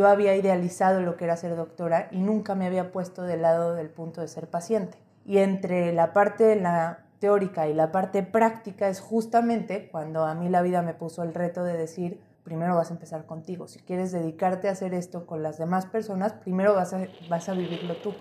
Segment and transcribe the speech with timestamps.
[0.00, 3.74] yo había idealizado lo que era ser doctora y nunca me había puesto del lado
[3.74, 4.96] del punto de ser paciente.
[5.26, 10.48] Y entre la parte la teórica y la parte práctica es justamente cuando a mí
[10.48, 13.68] la vida me puso el reto de decir, primero vas a empezar contigo.
[13.68, 17.52] Si quieres dedicarte a hacer esto con las demás personas, primero vas a, vas a
[17.52, 18.14] vivirlo tú.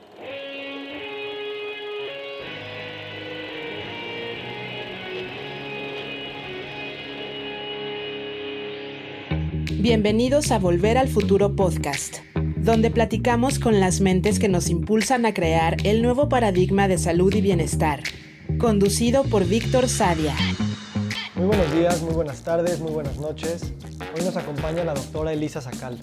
[9.80, 12.18] Bienvenidos a Volver al Futuro Podcast,
[12.57, 17.33] donde platicamos con las mentes que nos impulsan a crear el nuevo paradigma de salud
[17.33, 18.04] y bienestar,
[18.57, 20.36] conducido por Víctor Sadia.
[21.34, 23.73] Muy buenos días, muy buenas tardes, muy buenas noches.
[24.14, 25.98] Hoy nos acompaña la doctora Elisa Sacal.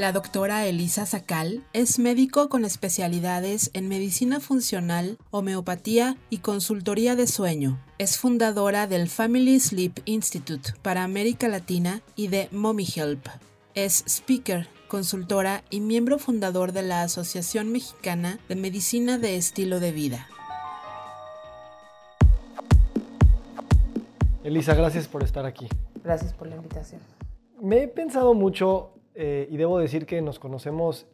[0.00, 7.26] La doctora Elisa Sacal es médico con especialidades en medicina funcional, homeopatía y consultoría de
[7.26, 7.78] sueño.
[7.98, 13.26] Es fundadora del Family Sleep Institute para América Latina y de Mommy Help.
[13.74, 19.92] Es speaker, consultora y miembro fundador de la Asociación Mexicana de Medicina de Estilo de
[19.92, 20.28] Vida.
[24.44, 25.68] Elisa, gracias por estar aquí.
[26.02, 27.02] Gracias por la invitación.
[27.60, 31.06] Me he pensado mucho eh, y debo decir que nos conocemos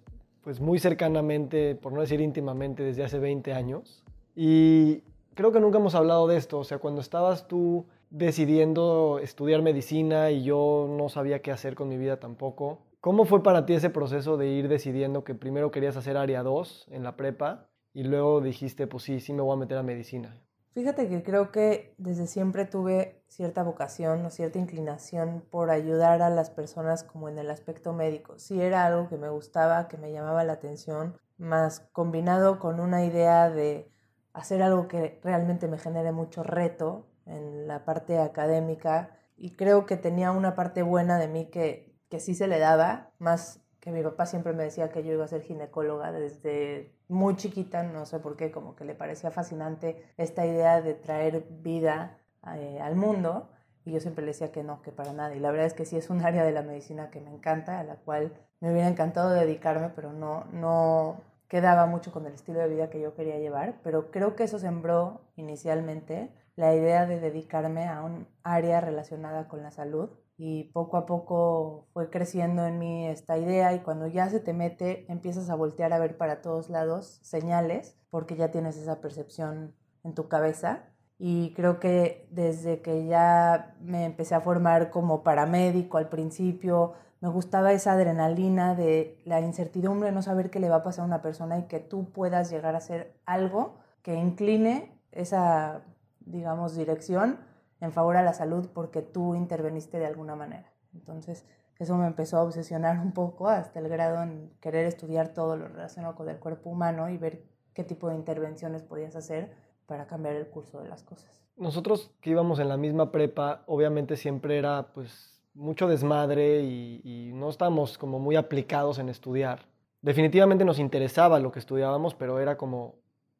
[0.42, 4.04] pues muy cercanamente, por no decir íntimamente, desde hace 20 años.
[4.36, 5.02] Y
[5.34, 6.58] creo que nunca hemos hablado de esto.
[6.58, 11.88] O sea, cuando estabas tú decidiendo estudiar medicina y yo no sabía qué hacer con
[11.88, 15.96] mi vida tampoco, ¿cómo fue para ti ese proceso de ir decidiendo que primero querías
[15.96, 19.58] hacer área 2 en la prepa y luego dijiste, pues sí, sí me voy a
[19.58, 20.36] meter a medicina?
[20.76, 26.28] Fíjate que creo que desde siempre tuve cierta vocación o cierta inclinación por ayudar a
[26.28, 28.38] las personas como en el aspecto médico.
[28.38, 33.06] Sí era algo que me gustaba, que me llamaba la atención, más combinado con una
[33.06, 33.90] idea de
[34.34, 39.96] hacer algo que realmente me genere mucho reto en la parte académica y creo que
[39.96, 44.02] tenía una parte buena de mí que, que sí se le daba, más que mi
[44.02, 48.18] papá siempre me decía que yo iba a ser ginecóloga desde muy chiquita, no sé
[48.18, 52.18] por qué, como que le parecía fascinante esta idea de traer vida
[52.54, 53.48] eh, al mundo
[53.86, 55.34] y yo siempre le decía que no, que para nada.
[55.34, 57.78] Y la verdad es que sí es un área de la medicina que me encanta,
[57.78, 62.58] a la cual me hubiera encantado dedicarme, pero no, no quedaba mucho con el estilo
[62.58, 63.76] de vida que yo quería llevar.
[63.84, 69.62] Pero creo que eso sembró inicialmente la idea de dedicarme a un área relacionada con
[69.62, 74.28] la salud y poco a poco fue creciendo en mí esta idea y cuando ya
[74.28, 78.76] se te mete empiezas a voltear a ver para todos lados señales porque ya tienes
[78.76, 80.84] esa percepción en tu cabeza.
[81.18, 87.28] Y creo que desde que ya me empecé a formar como paramédico al principio me
[87.28, 91.22] gustaba esa adrenalina de la incertidumbre, no saber qué le va a pasar a una
[91.22, 95.82] persona y que tú puedas llegar a hacer algo que incline esa,
[96.20, 97.38] digamos, dirección
[97.80, 100.72] en favor a la salud porque tú interveniste de alguna manera.
[100.94, 101.44] Entonces,
[101.78, 105.68] eso me empezó a obsesionar un poco hasta el grado en querer estudiar todo lo
[105.68, 107.42] relacionado con el cuerpo humano y ver
[107.74, 109.52] qué tipo de intervenciones podías hacer
[109.86, 111.30] para cambiar el curso de las cosas.
[111.56, 117.32] Nosotros que íbamos en la misma prepa, obviamente siempre era pues mucho desmadre y, y
[117.34, 119.66] no estábamos como muy aplicados en estudiar.
[120.02, 122.96] Definitivamente nos interesaba lo que estudiábamos, pero era como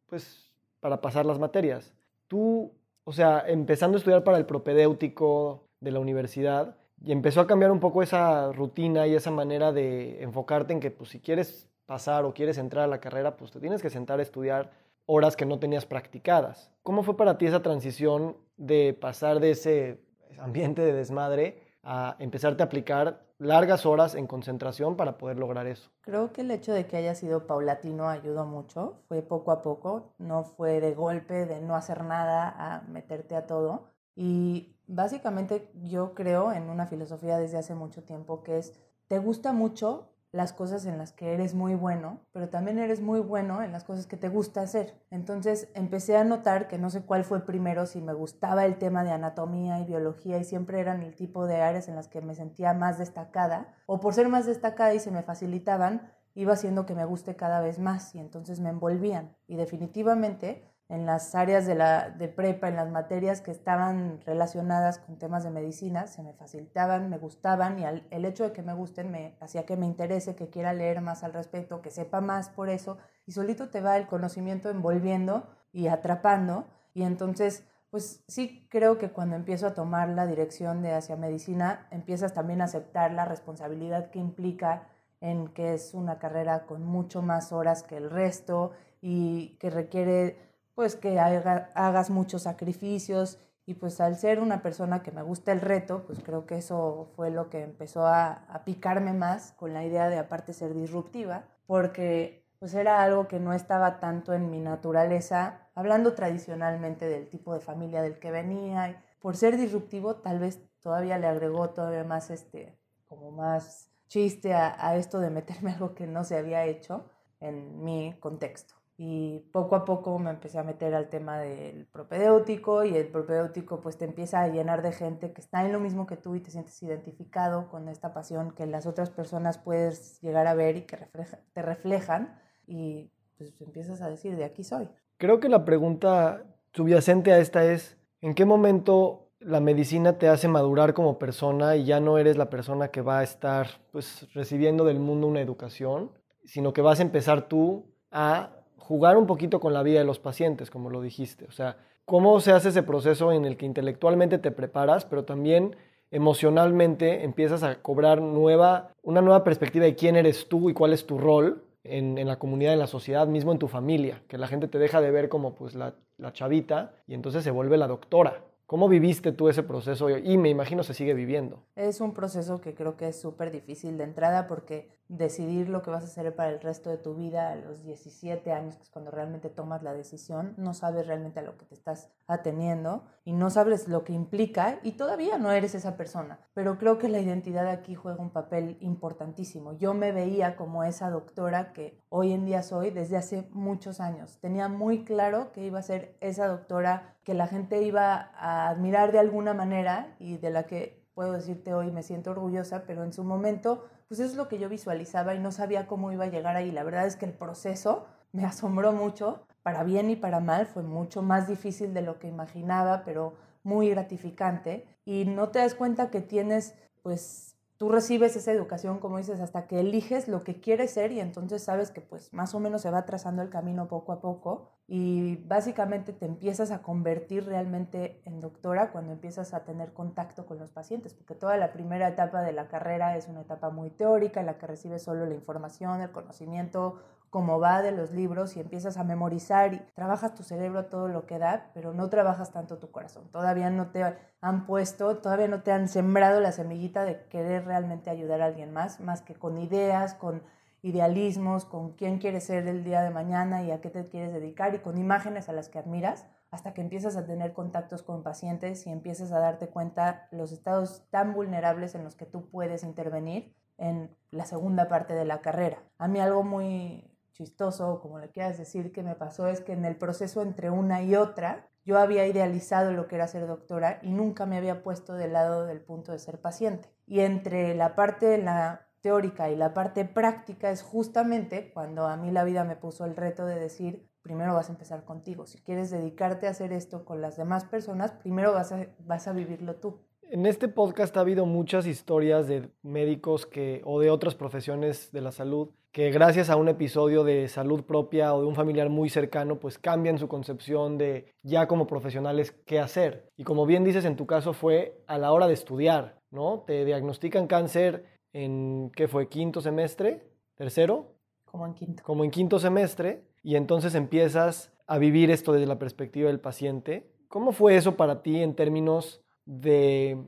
[0.06, 1.92] pues para pasar las materias.
[2.28, 2.72] ¿Tú
[3.06, 7.70] o sea, empezando a estudiar para el propedéutico de la universidad, y empezó a cambiar
[7.70, 12.24] un poco esa rutina y esa manera de enfocarte en que pues, si quieres pasar
[12.24, 14.72] o quieres entrar a la carrera, pues te tienes que sentar a estudiar
[15.04, 16.72] horas que no tenías practicadas.
[16.82, 20.00] ¿Cómo fue para ti esa transición de pasar de ese
[20.38, 25.91] ambiente de desmadre a empezarte a aplicar largas horas en concentración para poder lograr eso.
[26.00, 30.14] Creo que el hecho de que haya sido paulatino ayudó mucho, fue poco a poco,
[30.19, 33.88] no fue de golpe, de no hacer nada a meterte a todo.
[34.14, 38.72] Y básicamente yo creo en una filosofía desde hace mucho tiempo que es,
[39.08, 43.20] te gusta mucho, las cosas en las que eres muy bueno, pero también eres muy
[43.20, 44.94] bueno en las cosas que te gusta hacer.
[45.10, 49.02] Entonces empecé a notar que no sé cuál fue primero, si me gustaba el tema
[49.02, 52.34] de anatomía y biología y siempre eran el tipo de áreas en las que me
[52.34, 56.94] sentía más destacada, o por ser más destacada y se me facilitaban, iba haciendo que
[56.94, 59.34] me guste cada vez más y entonces me envolvían.
[59.48, 64.98] Y definitivamente en las áreas de, la, de prepa, en las materias que estaban relacionadas
[64.98, 68.72] con temas de medicina, se me facilitaban, me gustaban y el hecho de que me
[68.72, 72.50] gusten me hacía que me interese, que quiera leer más al respecto, que sepa más
[72.50, 78.66] por eso y solito te va el conocimiento envolviendo y atrapando y entonces pues sí
[78.71, 83.12] creo que cuando empiezo a tomar la dirección de hacia medicina empiezas también a aceptar
[83.12, 84.88] la responsabilidad que implica
[85.21, 90.46] en que es una carrera con mucho más horas que el resto y que requiere
[90.76, 95.60] pues que hagas muchos sacrificios Y pues al ser una persona que me gusta el
[95.60, 100.08] reto, pues creo que eso fue lo que empezó a, picarme más con la idea
[100.08, 105.68] de aparte ser disruptiva, porque pues era algo que no estaba tanto en mi naturaleza,
[105.74, 108.90] hablando tradicionalmente del tipo de familia del que venía.
[108.90, 112.78] Y por ser disruptivo, tal vez todavía le agregó todavía más, este,
[113.08, 118.14] como más chiste a esto de meterme algo que no se había hecho en mi
[118.20, 118.76] contexto.
[118.98, 123.81] Y poco a poco me empecé a meter al tema del propedéutico y el propedéutico
[123.83, 126.41] pues te empieza a llenar de gente que está en lo mismo que tú y
[126.41, 130.83] te sientes identificado con esta pasión que las otras personas puedes llegar a ver y
[130.83, 134.89] que refleja, te reflejan y pues empiezas a decir, de aquí soy.
[135.19, 140.48] Creo que la pregunta subyacente a esta es, ¿en qué momento la medicina te hace
[140.48, 144.84] madurar como persona y ya no eres la persona que va a estar pues recibiendo
[144.84, 146.13] del mundo una educación,
[146.45, 148.51] sino que vas a empezar tú a
[148.86, 151.44] jugar un poquito con la vida de los pacientes, como lo dijiste?
[151.47, 155.74] O sea, ¿cómo se hace ese proceso en el que intelectualmente te preparas, pero también
[156.12, 161.04] emocionalmente empiezas a cobrar nueva, una nueva perspectiva de quién eres tú y cuál es
[161.04, 164.47] tu rol en, en, la comunidad, en la sociedad, mismo en tu familia, que la
[164.47, 167.88] gente te deja de ver como pues la, la chavita y entonces se vuelve la
[167.88, 168.44] doctora.
[168.66, 170.10] ¿Cómo viviste tú ese proceso?
[170.10, 171.63] Y me imagino se sigue viviendo.
[171.77, 175.91] Es un proceso que creo que es súper difícil de entrada porque decidir lo que
[175.91, 178.91] vas a hacer para el resto de tu vida a los 17 años, que es
[178.91, 183.32] cuando realmente tomas la decisión, no sabes realmente a lo que te estás ateniendo y
[183.32, 186.40] no sabes lo que implica y todavía no eres esa persona.
[186.54, 189.72] Pero creo que la identidad aquí juega un papel importantísimo.
[189.72, 194.38] Yo me veía como esa doctora que hoy en día soy desde hace muchos años.
[194.40, 199.12] Tenía muy claro que iba a ser esa doctora que la gente iba a admirar
[199.12, 203.12] de alguna manera y de la que puedo decirte hoy me siento orgullosa, pero en
[203.12, 206.28] su momento pues eso es lo que yo visualizaba y no sabía cómo iba a
[206.30, 206.70] llegar ahí.
[206.70, 210.84] La verdad es que el proceso me asombró mucho, para bien y para mal, fue
[210.84, 213.34] mucho más difícil de lo que imaginaba, pero
[213.65, 214.86] muy gratificante.
[215.04, 219.66] Y no te das cuenta que tienes, pues, tú recibes esa educación, como dices, hasta
[219.66, 222.91] que eliges lo que quieres ser y entonces sabes que pues más o menos se
[222.91, 228.41] va trazando el camino poco a poco y básicamente te empiezas a convertir realmente en
[228.41, 232.53] doctora cuando empiezas a tener contacto con los pacientes, porque toda la primera etapa de
[232.53, 236.12] la carrera es una etapa muy teórica en la que recibes solo la información, el
[236.12, 237.03] conocimiento,
[237.36, 241.27] cómo va de los libros y empiezas a memorizar y trabajas tu cerebro todo lo
[241.27, 243.28] que da, pero no trabajas tanto tu corazón.
[243.30, 248.09] Todavía no te han puesto, todavía no te han sembrado la semillita de querer realmente
[248.09, 250.44] ayudar a alguien más, más que con ideas, con
[250.80, 254.74] idealismos, con quién quieres ser el día de mañana y a qué te quieres dedicar
[254.74, 258.87] y con imágenes a las que admiras, hasta que empiezas a tener contactos con pacientes
[258.87, 263.54] y empiezas a darte cuenta los estados tan vulnerables en los que tú puedes intervenir
[263.76, 265.83] en la segunda parte de la carrera.
[265.99, 269.85] A mí algo muy chistoso, como le quieras decir, que me pasó es que en
[269.85, 274.11] el proceso entre una y otra, yo había idealizado lo que era ser doctora y
[274.11, 276.90] nunca me había puesto del lado del punto de ser paciente.
[277.06, 282.33] Y entre la parte la teórica y la parte práctica es justamente cuando a mí
[282.33, 285.47] la vida me puso el reto de decir, primero vas a empezar contigo.
[285.47, 289.33] Si quieres dedicarte a hacer esto con las demás personas, primero vas a, vas a
[289.33, 290.00] vivirlo tú.
[290.28, 295.20] En este podcast ha habido muchas historias de médicos que, o de otras profesiones de
[295.20, 299.08] la salud que gracias a un episodio de salud propia o de un familiar muy
[299.08, 303.30] cercano, pues cambian su concepción de ya como profesionales qué hacer.
[303.38, 306.64] Y como bien dices, en tu caso fue a la hora de estudiar, ¿no?
[306.66, 309.28] Te diagnostican cáncer en, ¿qué fue?
[309.28, 310.28] ¿Quinto semestre?
[310.56, 311.14] ¿Tercero?
[311.47, 312.02] Como en quinto.
[312.02, 313.23] Como en quinto semestre.
[313.42, 317.06] Y entonces empiezas a vivir esto desde la perspectiva del paciente.
[317.28, 320.23] ¿Cómo fue eso para ti en términos de,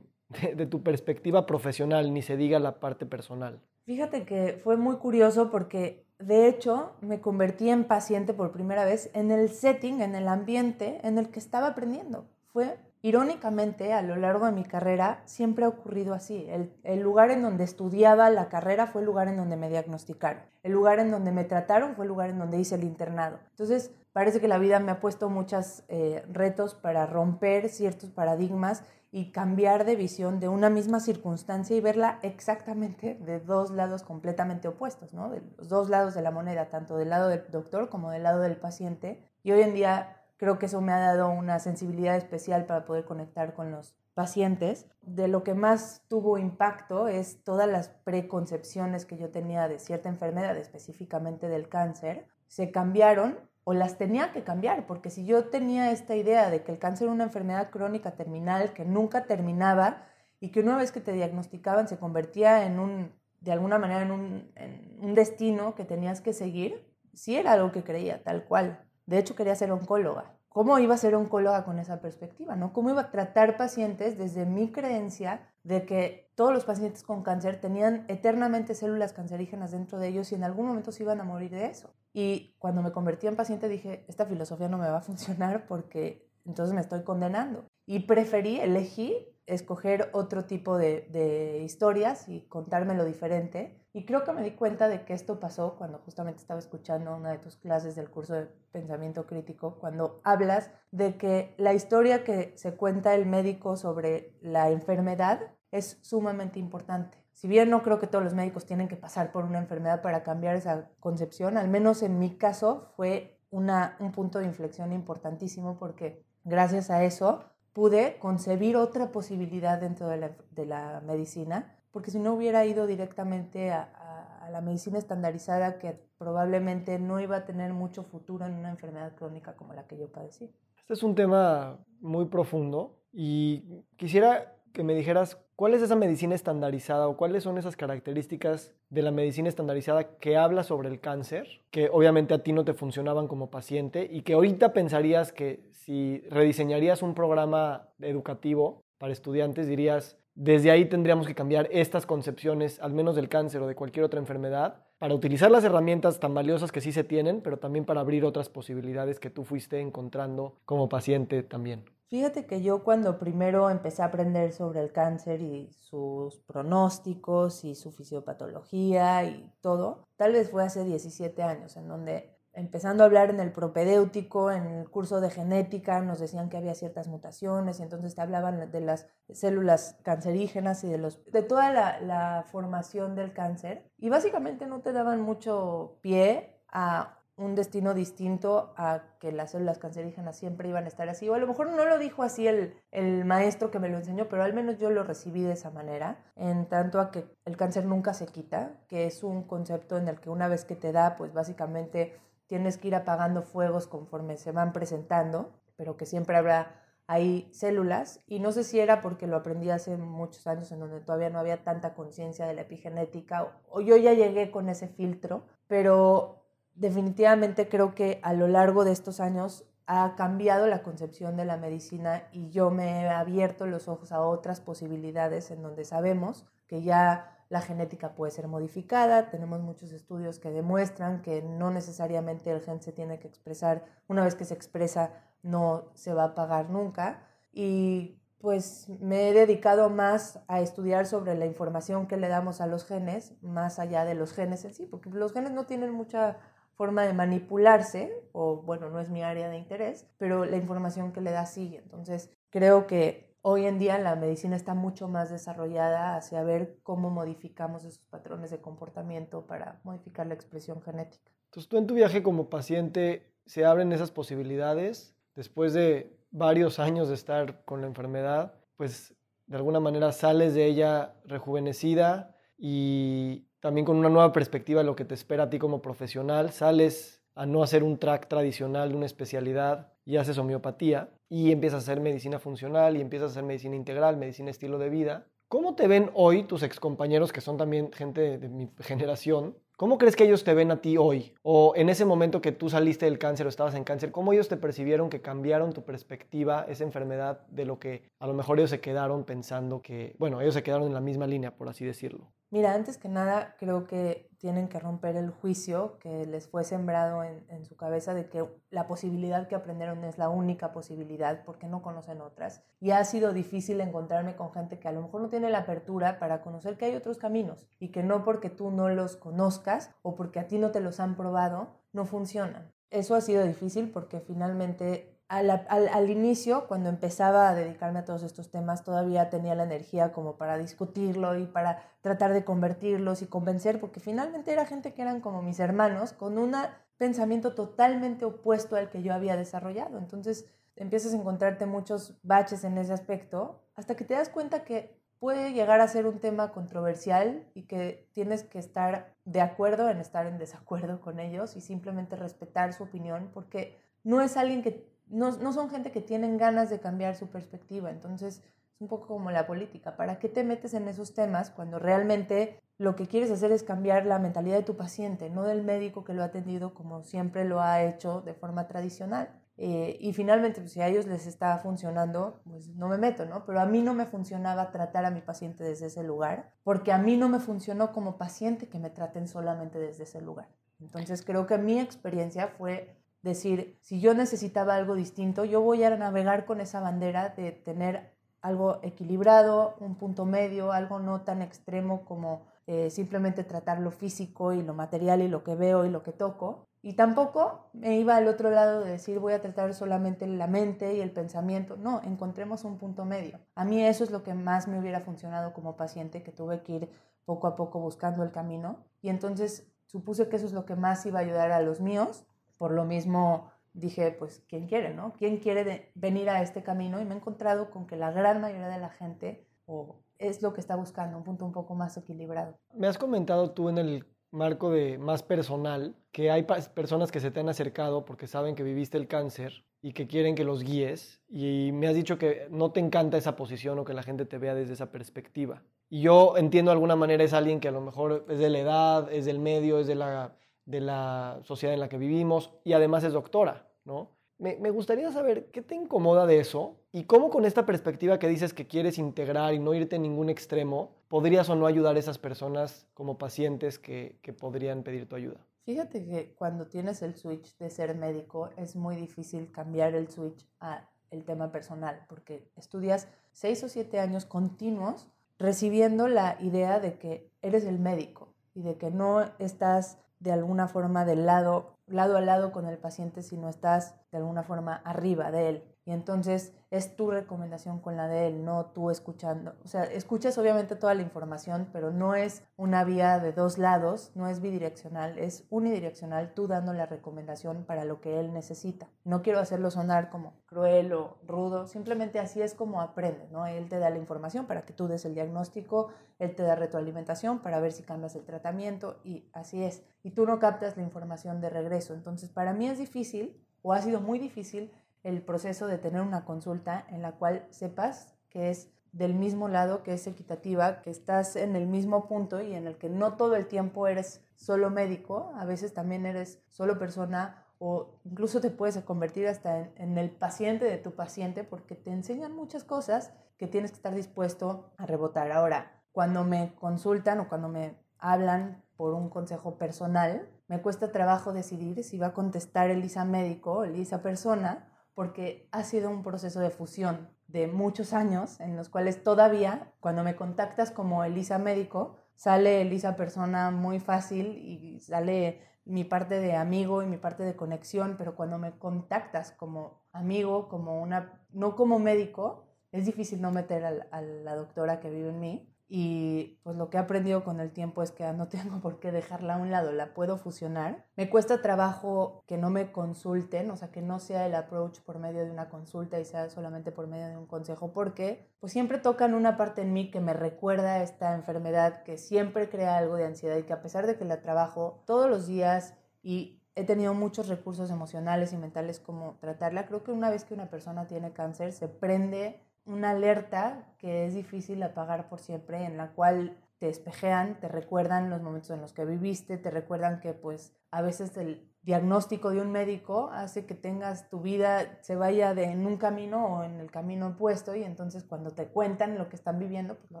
[0.56, 3.60] de, tu perspectiva profesional, ni se diga la parte personal?
[3.84, 9.10] Fíjate que fue muy curioso porque de hecho me convertí en paciente por primera vez
[9.14, 12.26] en el setting, en el ambiente en el que estaba aprendiendo.
[12.52, 16.46] Fue irónicamente a lo largo de mi carrera siempre ha ocurrido así.
[16.48, 20.42] El, el, lugar en donde estudiaba la carrera fue el lugar en donde me diagnosticaron.
[20.62, 23.38] El lugar en donde me trataron fue el lugar en donde hice el internado.
[23.50, 28.82] Entonces parece que la vida me ha puesto muchos eh, retos para romper ciertos paradigmas
[29.10, 34.68] y cambiar de visión de una misma circunstancia y verla exactamente de dos lados completamente
[34.68, 35.30] opuestos, ¿no?
[35.30, 38.40] De los dos lados de la moneda, tanto del lado del doctor como del lado
[38.40, 39.22] del paciente.
[39.42, 43.04] Y hoy en día creo que eso me ha dado una sensibilidad especial para poder
[43.04, 44.86] conectar con los pacientes.
[45.00, 50.08] De lo que más tuvo impacto es todas las preconcepciones que yo tenía de cierta
[50.08, 53.38] enfermedad, específicamente del cáncer, se cambiaron
[53.68, 57.04] o las tenía que cambiar, porque si yo tenía esta idea de que el cáncer
[57.04, 60.06] era una enfermedad crónica terminal que nunca terminaba
[60.40, 64.10] y que una vez que te diagnosticaban se convertía en un, de alguna manera, en
[64.10, 66.82] un, destino que tenías que seguir,
[67.12, 68.80] sí era algo que creía, tal cual.
[69.04, 70.32] De hecho, quería ser oncóloga.
[70.48, 72.72] cómo iba a ser oncóloga con esa perspectiva, ¿no?
[72.72, 77.60] Cómo iba a tratar pacientes desde mi creencia de que todos los pacientes con cáncer
[77.60, 81.50] tenían eternamente células cancerígenas dentro de ellos y en algún momento se iban a morir
[81.50, 81.92] de eso.
[82.12, 86.28] Y cuando me convertí en paciente dije, esta filosofía no me va a funcionar porque
[86.44, 87.66] entonces me estoy condenando.
[87.86, 93.82] Y preferí, elegí escoger otro tipo de, de, historias y contármelo diferente.
[93.94, 97.30] Y creo que me di cuenta de que esto pasó cuando justamente estaba escuchando una
[97.30, 102.52] de tus clases del curso de pensamiento crítico, cuando hablas de que la historia que
[102.56, 107.18] se cuenta el médico sobre la enfermedad es sumamente importante.
[107.38, 110.24] Si bien no creo que todos los médicos tienen que pasar por una enfermedad para
[110.24, 113.70] cambiar esa concepción, al menos en mi caso fue un
[114.12, 121.00] punto de inflexión importantísimo porque gracias a eso pude concebir otra posibilidad dentro de la,
[121.06, 126.98] medicina, porque si no hubiera ido directamente a, a, a, la medicina estandarizada que probablemente
[126.98, 130.52] no iba a tener mucho futuro en una enfermedad crónica como la que yo padecí.
[130.80, 136.36] Este es un tema muy profundo y quisiera que me dijeras cuál es esa medicina
[136.36, 141.48] estandarizada o cuáles son esas características de la medicina estandarizada que habla sobre el cáncer,
[141.72, 146.20] que obviamente a ti no te funcionaban como paciente y que ahorita pensarías que si
[146.30, 152.92] rediseñarías un programa educativo para estudiantes dirías, desde ahí tendríamos que cambiar estas concepciones, al
[152.92, 156.80] menos del cáncer o de cualquier otra enfermedad, para utilizar las herramientas tan valiosas que
[156.80, 161.42] sí se tienen, pero también para abrir otras posibilidades que tú fuiste encontrando como paciente
[161.42, 161.84] también.
[162.08, 167.74] Fíjate que yo cuando primero empecé a aprender sobre el cáncer y sus pronósticos y
[167.74, 173.30] su fisiopatología y todo, tal vez fue hace 17 años, en donde empezando a hablar
[173.30, 177.84] en el propedéutico, en el curso de genética, nos decían que había ciertas mutaciones y
[177.84, 183.32] entonces te hablaban de las células cancerígenas y de, los, de toda la, formación del
[183.32, 183.88] cáncer.
[183.98, 189.78] Y básicamente no te daban mucho pie a un destino distinto a que las células
[189.78, 191.28] cancerígenas siempre iban a estar así.
[191.28, 194.28] O a lo mejor no lo dijo así el, el, maestro que me lo enseñó,
[194.28, 197.86] pero al menos yo lo recibí de esa manera, en tanto a que el cáncer
[197.86, 201.16] nunca se quita, que es un concepto en el que una vez que te da,
[201.16, 206.82] pues básicamente tienes que ir apagando fuegos conforme se van presentando, pero que siempre habrá
[207.06, 208.20] ahí células.
[208.26, 211.38] Y no sé si era porque lo aprendí hace muchos años en donde todavía no
[211.38, 216.37] había tanta conciencia de la epigenética, o yo ya llegué con ese filtro, pero
[216.78, 221.56] definitivamente creo que a lo largo de estos años ha cambiado la concepción de la
[221.56, 226.82] medicina y yo me he abierto los ojos a otras posibilidades en donde sabemos que
[226.82, 232.60] ya la genética puede ser modificada, tenemos muchos estudios que demuestran que no necesariamente el
[232.60, 236.68] gen se tiene que expresar, una vez que se expresa no se va a apagar
[236.68, 237.22] nunca.
[237.52, 242.66] Y pues me he dedicado más a estudiar sobre la información que le damos a
[242.66, 246.36] los genes, más allá de los genes en sí, porque los genes no tienen mucha
[246.78, 251.20] forma de manipularse, o bueno, no es mi área de interés, pero la información que
[251.20, 251.78] le da sigue.
[251.78, 257.10] Entonces, creo que hoy en día la medicina está mucho más desarrollada hacia ver cómo
[257.10, 261.32] modificamos esos patrones de comportamiento para modificar la expresión genética.
[261.46, 265.16] Entonces, tú en tu viaje como paciente, ¿se abren esas posibilidades?
[265.34, 269.16] Después de varios años de estar con la enfermedad, pues
[269.46, 274.96] de alguna manera sales de ella rejuvenecida y también con una nueva perspectiva de lo
[274.96, 276.50] que te espera a ti como profesional.
[276.52, 281.82] Sales a no hacer un track tradicional de una especialidad y haces homeopatía y empiezas
[281.82, 285.26] a hacer medicina funcional y empiezas a hacer medicina integral, medicina estilo de vida.
[285.48, 289.56] ¿Cómo te ven hoy tus excompañeros que son también gente de, de mi generación?
[289.78, 291.32] ¿Cómo crees que ellos te ven a ti hoy?
[291.42, 294.48] O en ese momento que tú saliste del cáncer o estabas en cáncer, ¿cómo ellos
[294.48, 298.70] te percibieron que cambiaron tu perspectiva, esa enfermedad, de lo que a lo mejor ellos
[298.70, 302.32] se quedaron pensando que, bueno, ellos se quedaron en la misma línea, por así decirlo?
[302.50, 307.22] Mira, antes que nada, creo que tienen que romper el juicio que les fue sembrado
[307.22, 311.66] en, en, su cabeza de que la posibilidad que aprendieron es la única posibilidad porque
[311.66, 312.62] no conocen otras.
[312.80, 316.18] Y ha sido difícil encontrarme con gente que a lo mejor no tiene la apertura
[316.18, 320.14] para conocer que hay otros caminos y que no porque tú no los conozcas o
[320.14, 322.72] porque a ti no te los han probado, no funcionan.
[322.90, 328.04] Eso ha sido difícil porque finalmente al, al, al, inicio, cuando empezaba a dedicarme a
[328.04, 333.20] todos estos temas, todavía tenía la energía como para discutirlo y para tratar de convertirlos
[333.20, 336.54] y convencer, porque finalmente era gente que eran como mis hermanos, con un
[336.96, 339.98] pensamiento totalmente opuesto al que yo había desarrollado.
[339.98, 344.98] Entonces empiezas a encontrarte muchos baches en ese aspecto, hasta que te das cuenta que
[345.18, 349.98] puede llegar a ser un tema controversial y que tienes que estar de acuerdo en
[349.98, 354.88] estar en desacuerdo con ellos y simplemente respetar su opinión, porque no es alguien que
[355.10, 357.90] no, no, son gente que tienen ganas de cambiar su perspectiva.
[357.90, 358.42] Entonces,
[358.74, 359.96] es un poco como la política.
[359.96, 364.06] ¿Para qué te metes en esos temas cuando realmente lo que quieres hacer es cambiar
[364.06, 367.60] la mentalidad de tu paciente, no del médico que lo ha atendido como siempre lo
[367.60, 369.30] ha hecho de forma tradicional?
[369.60, 373.44] Eh, y finalmente, pues, si a ellos les está funcionando, pues no me meto, ¿no?
[373.44, 376.98] Pero a mí no me funcionaba tratar a mi paciente desde ese lugar, porque a
[376.98, 380.48] mí no me funcionó como paciente que me traten solamente desde ese lugar.
[380.80, 385.96] Entonces creo que mi experiencia fue decir, si yo necesitaba algo distinto, yo voy a
[385.96, 392.04] navegar con esa bandera de tener algo equilibrado, un punto medio, algo no tan extremo
[392.04, 396.02] como eh, simplemente tratar lo físico y lo material y lo que veo y lo
[396.02, 400.26] que toco, y tampoco me iba al otro lado de decir voy a tratar solamente
[400.26, 401.76] la mente y el pensamiento.
[401.76, 403.40] No, encontremos un punto medio.
[403.56, 406.72] A mí eso es lo que más me hubiera funcionado como paciente, que tuve que
[406.72, 406.90] ir
[407.24, 408.84] poco a poco buscando el camino.
[409.02, 412.24] Y entonces supuse que eso es lo que más iba a ayudar a los míos.
[412.58, 415.14] Por lo mismo dije, pues, ¿quién quiere, no?
[415.16, 417.00] ¿Quién quiere venir a este camino?
[417.00, 420.52] Y me he encontrado con que la gran mayoría de la gente o es lo
[420.52, 422.58] que está buscando, un punto un poco más equilibrado.
[422.74, 427.30] Me has comentado tú en el marco de más personal, que hay personas que se
[427.30, 431.20] te han acercado porque saben que viviste el cáncer y que quieren que los guíes
[431.28, 434.38] y me has dicho que no te encanta esa posición o que la gente te
[434.38, 435.62] vea desde esa perspectiva.
[435.88, 438.58] Y yo entiendo de alguna manera es alguien que a lo mejor es de la
[438.58, 440.36] edad, es del medio, es de la,
[440.68, 444.10] de la sociedad en la que vivimos y además es doctora, ¿no?
[444.38, 448.28] Me, me, gustaría saber qué te incomoda de eso y cómo con esta perspectiva que
[448.28, 451.98] dices que quieres integrar y no irte en ningún extremo, podrías o no ayudar a
[451.98, 455.40] esas personas como pacientes que, que podrían pedir tu ayuda.
[455.64, 460.46] Fíjate que cuando tienes el switch de ser médico es muy difícil cambiar el switch
[460.60, 465.08] a el tema personal porque estudias seis o siete años continuos
[465.38, 470.68] recibiendo la idea de que eres el médico y de que no estás de alguna
[470.68, 474.76] forma del lado lado a lado con el paciente si no estás de alguna forma
[474.84, 475.64] arriba de él.
[475.88, 479.54] Y entonces es tu recomendación con la de él, no tú escuchando.
[479.64, 484.12] O sea, escuchas obviamente toda la información, pero no es una vía de dos lados,
[484.14, 488.86] no es bidireccional, es unidireccional, tú dando la recomendación para lo que él necesita.
[489.04, 493.46] No quiero hacerlo sonar como cruel o rudo, simplemente así es como aprende, ¿no?
[493.46, 497.38] Él te da la información para que tú des el diagnóstico, él te da retroalimentación
[497.38, 499.82] para ver si cambias el tratamiento y así es.
[500.02, 501.77] Y tú no captas la información de regreso.
[501.94, 506.24] Entonces, para mí es difícil o ha sido muy difícil el proceso de tener una
[506.24, 511.36] consulta en la cual sepas que es del mismo lado, que es equitativa, que estás
[511.36, 515.32] en el mismo punto y en el que no todo el tiempo eres solo médico,
[515.36, 520.64] a veces también eres solo persona o incluso te puedes convertir hasta en, el paciente
[520.64, 525.32] de tu paciente porque te enseñan muchas cosas que tienes que estar dispuesto a rebotar.
[525.32, 531.32] Ahora, cuando me consultan o cuando me hablan por un consejo personal, me cuesta trabajo
[531.32, 536.40] decidir si va a contestar Elisa médico o Elisa persona porque ha sido un proceso
[536.40, 541.96] de fusión de muchos años en los cuales todavía cuando me contactas como Elisa médico,
[542.14, 547.36] sale Elisa persona muy fácil y sale mi parte de amigo y mi parte de
[547.36, 553.32] conexión, pero cuando me contactas como amigo, como una, no como médico, es difícil no
[553.32, 557.40] meter a la doctora que vive en mí y pues lo que he aprendido con
[557.40, 560.86] el tiempo es que no tengo por qué dejarla a un lado, la puedo fusionar.
[560.96, 564.98] Me cuesta trabajo que no me consulten, o sea, que no sea el approach por
[564.98, 568.78] medio de una consulta y sea solamente por medio de un consejo, porque pues siempre
[568.78, 573.04] tocan una parte en mí que me recuerda esta enfermedad que siempre crea algo de
[573.04, 576.94] ansiedad y que a pesar de que la trabajo todos los días y he tenido
[576.94, 581.12] muchos recursos emocionales y mentales como tratarla, creo que una vez que una persona tiene
[581.12, 586.68] cáncer se prende una alerta que es difícil apagar por siempre, en la cual te
[586.68, 591.16] espejean, te recuerdan los momentos en los que viviste, te recuerdan que pues a veces
[591.16, 595.76] el diagnóstico de un médico hace que tengas tu vida se vaya de en un
[595.76, 599.76] camino o en el camino opuesto y entonces cuando te cuentan lo que están viviendo
[599.76, 600.00] pues lo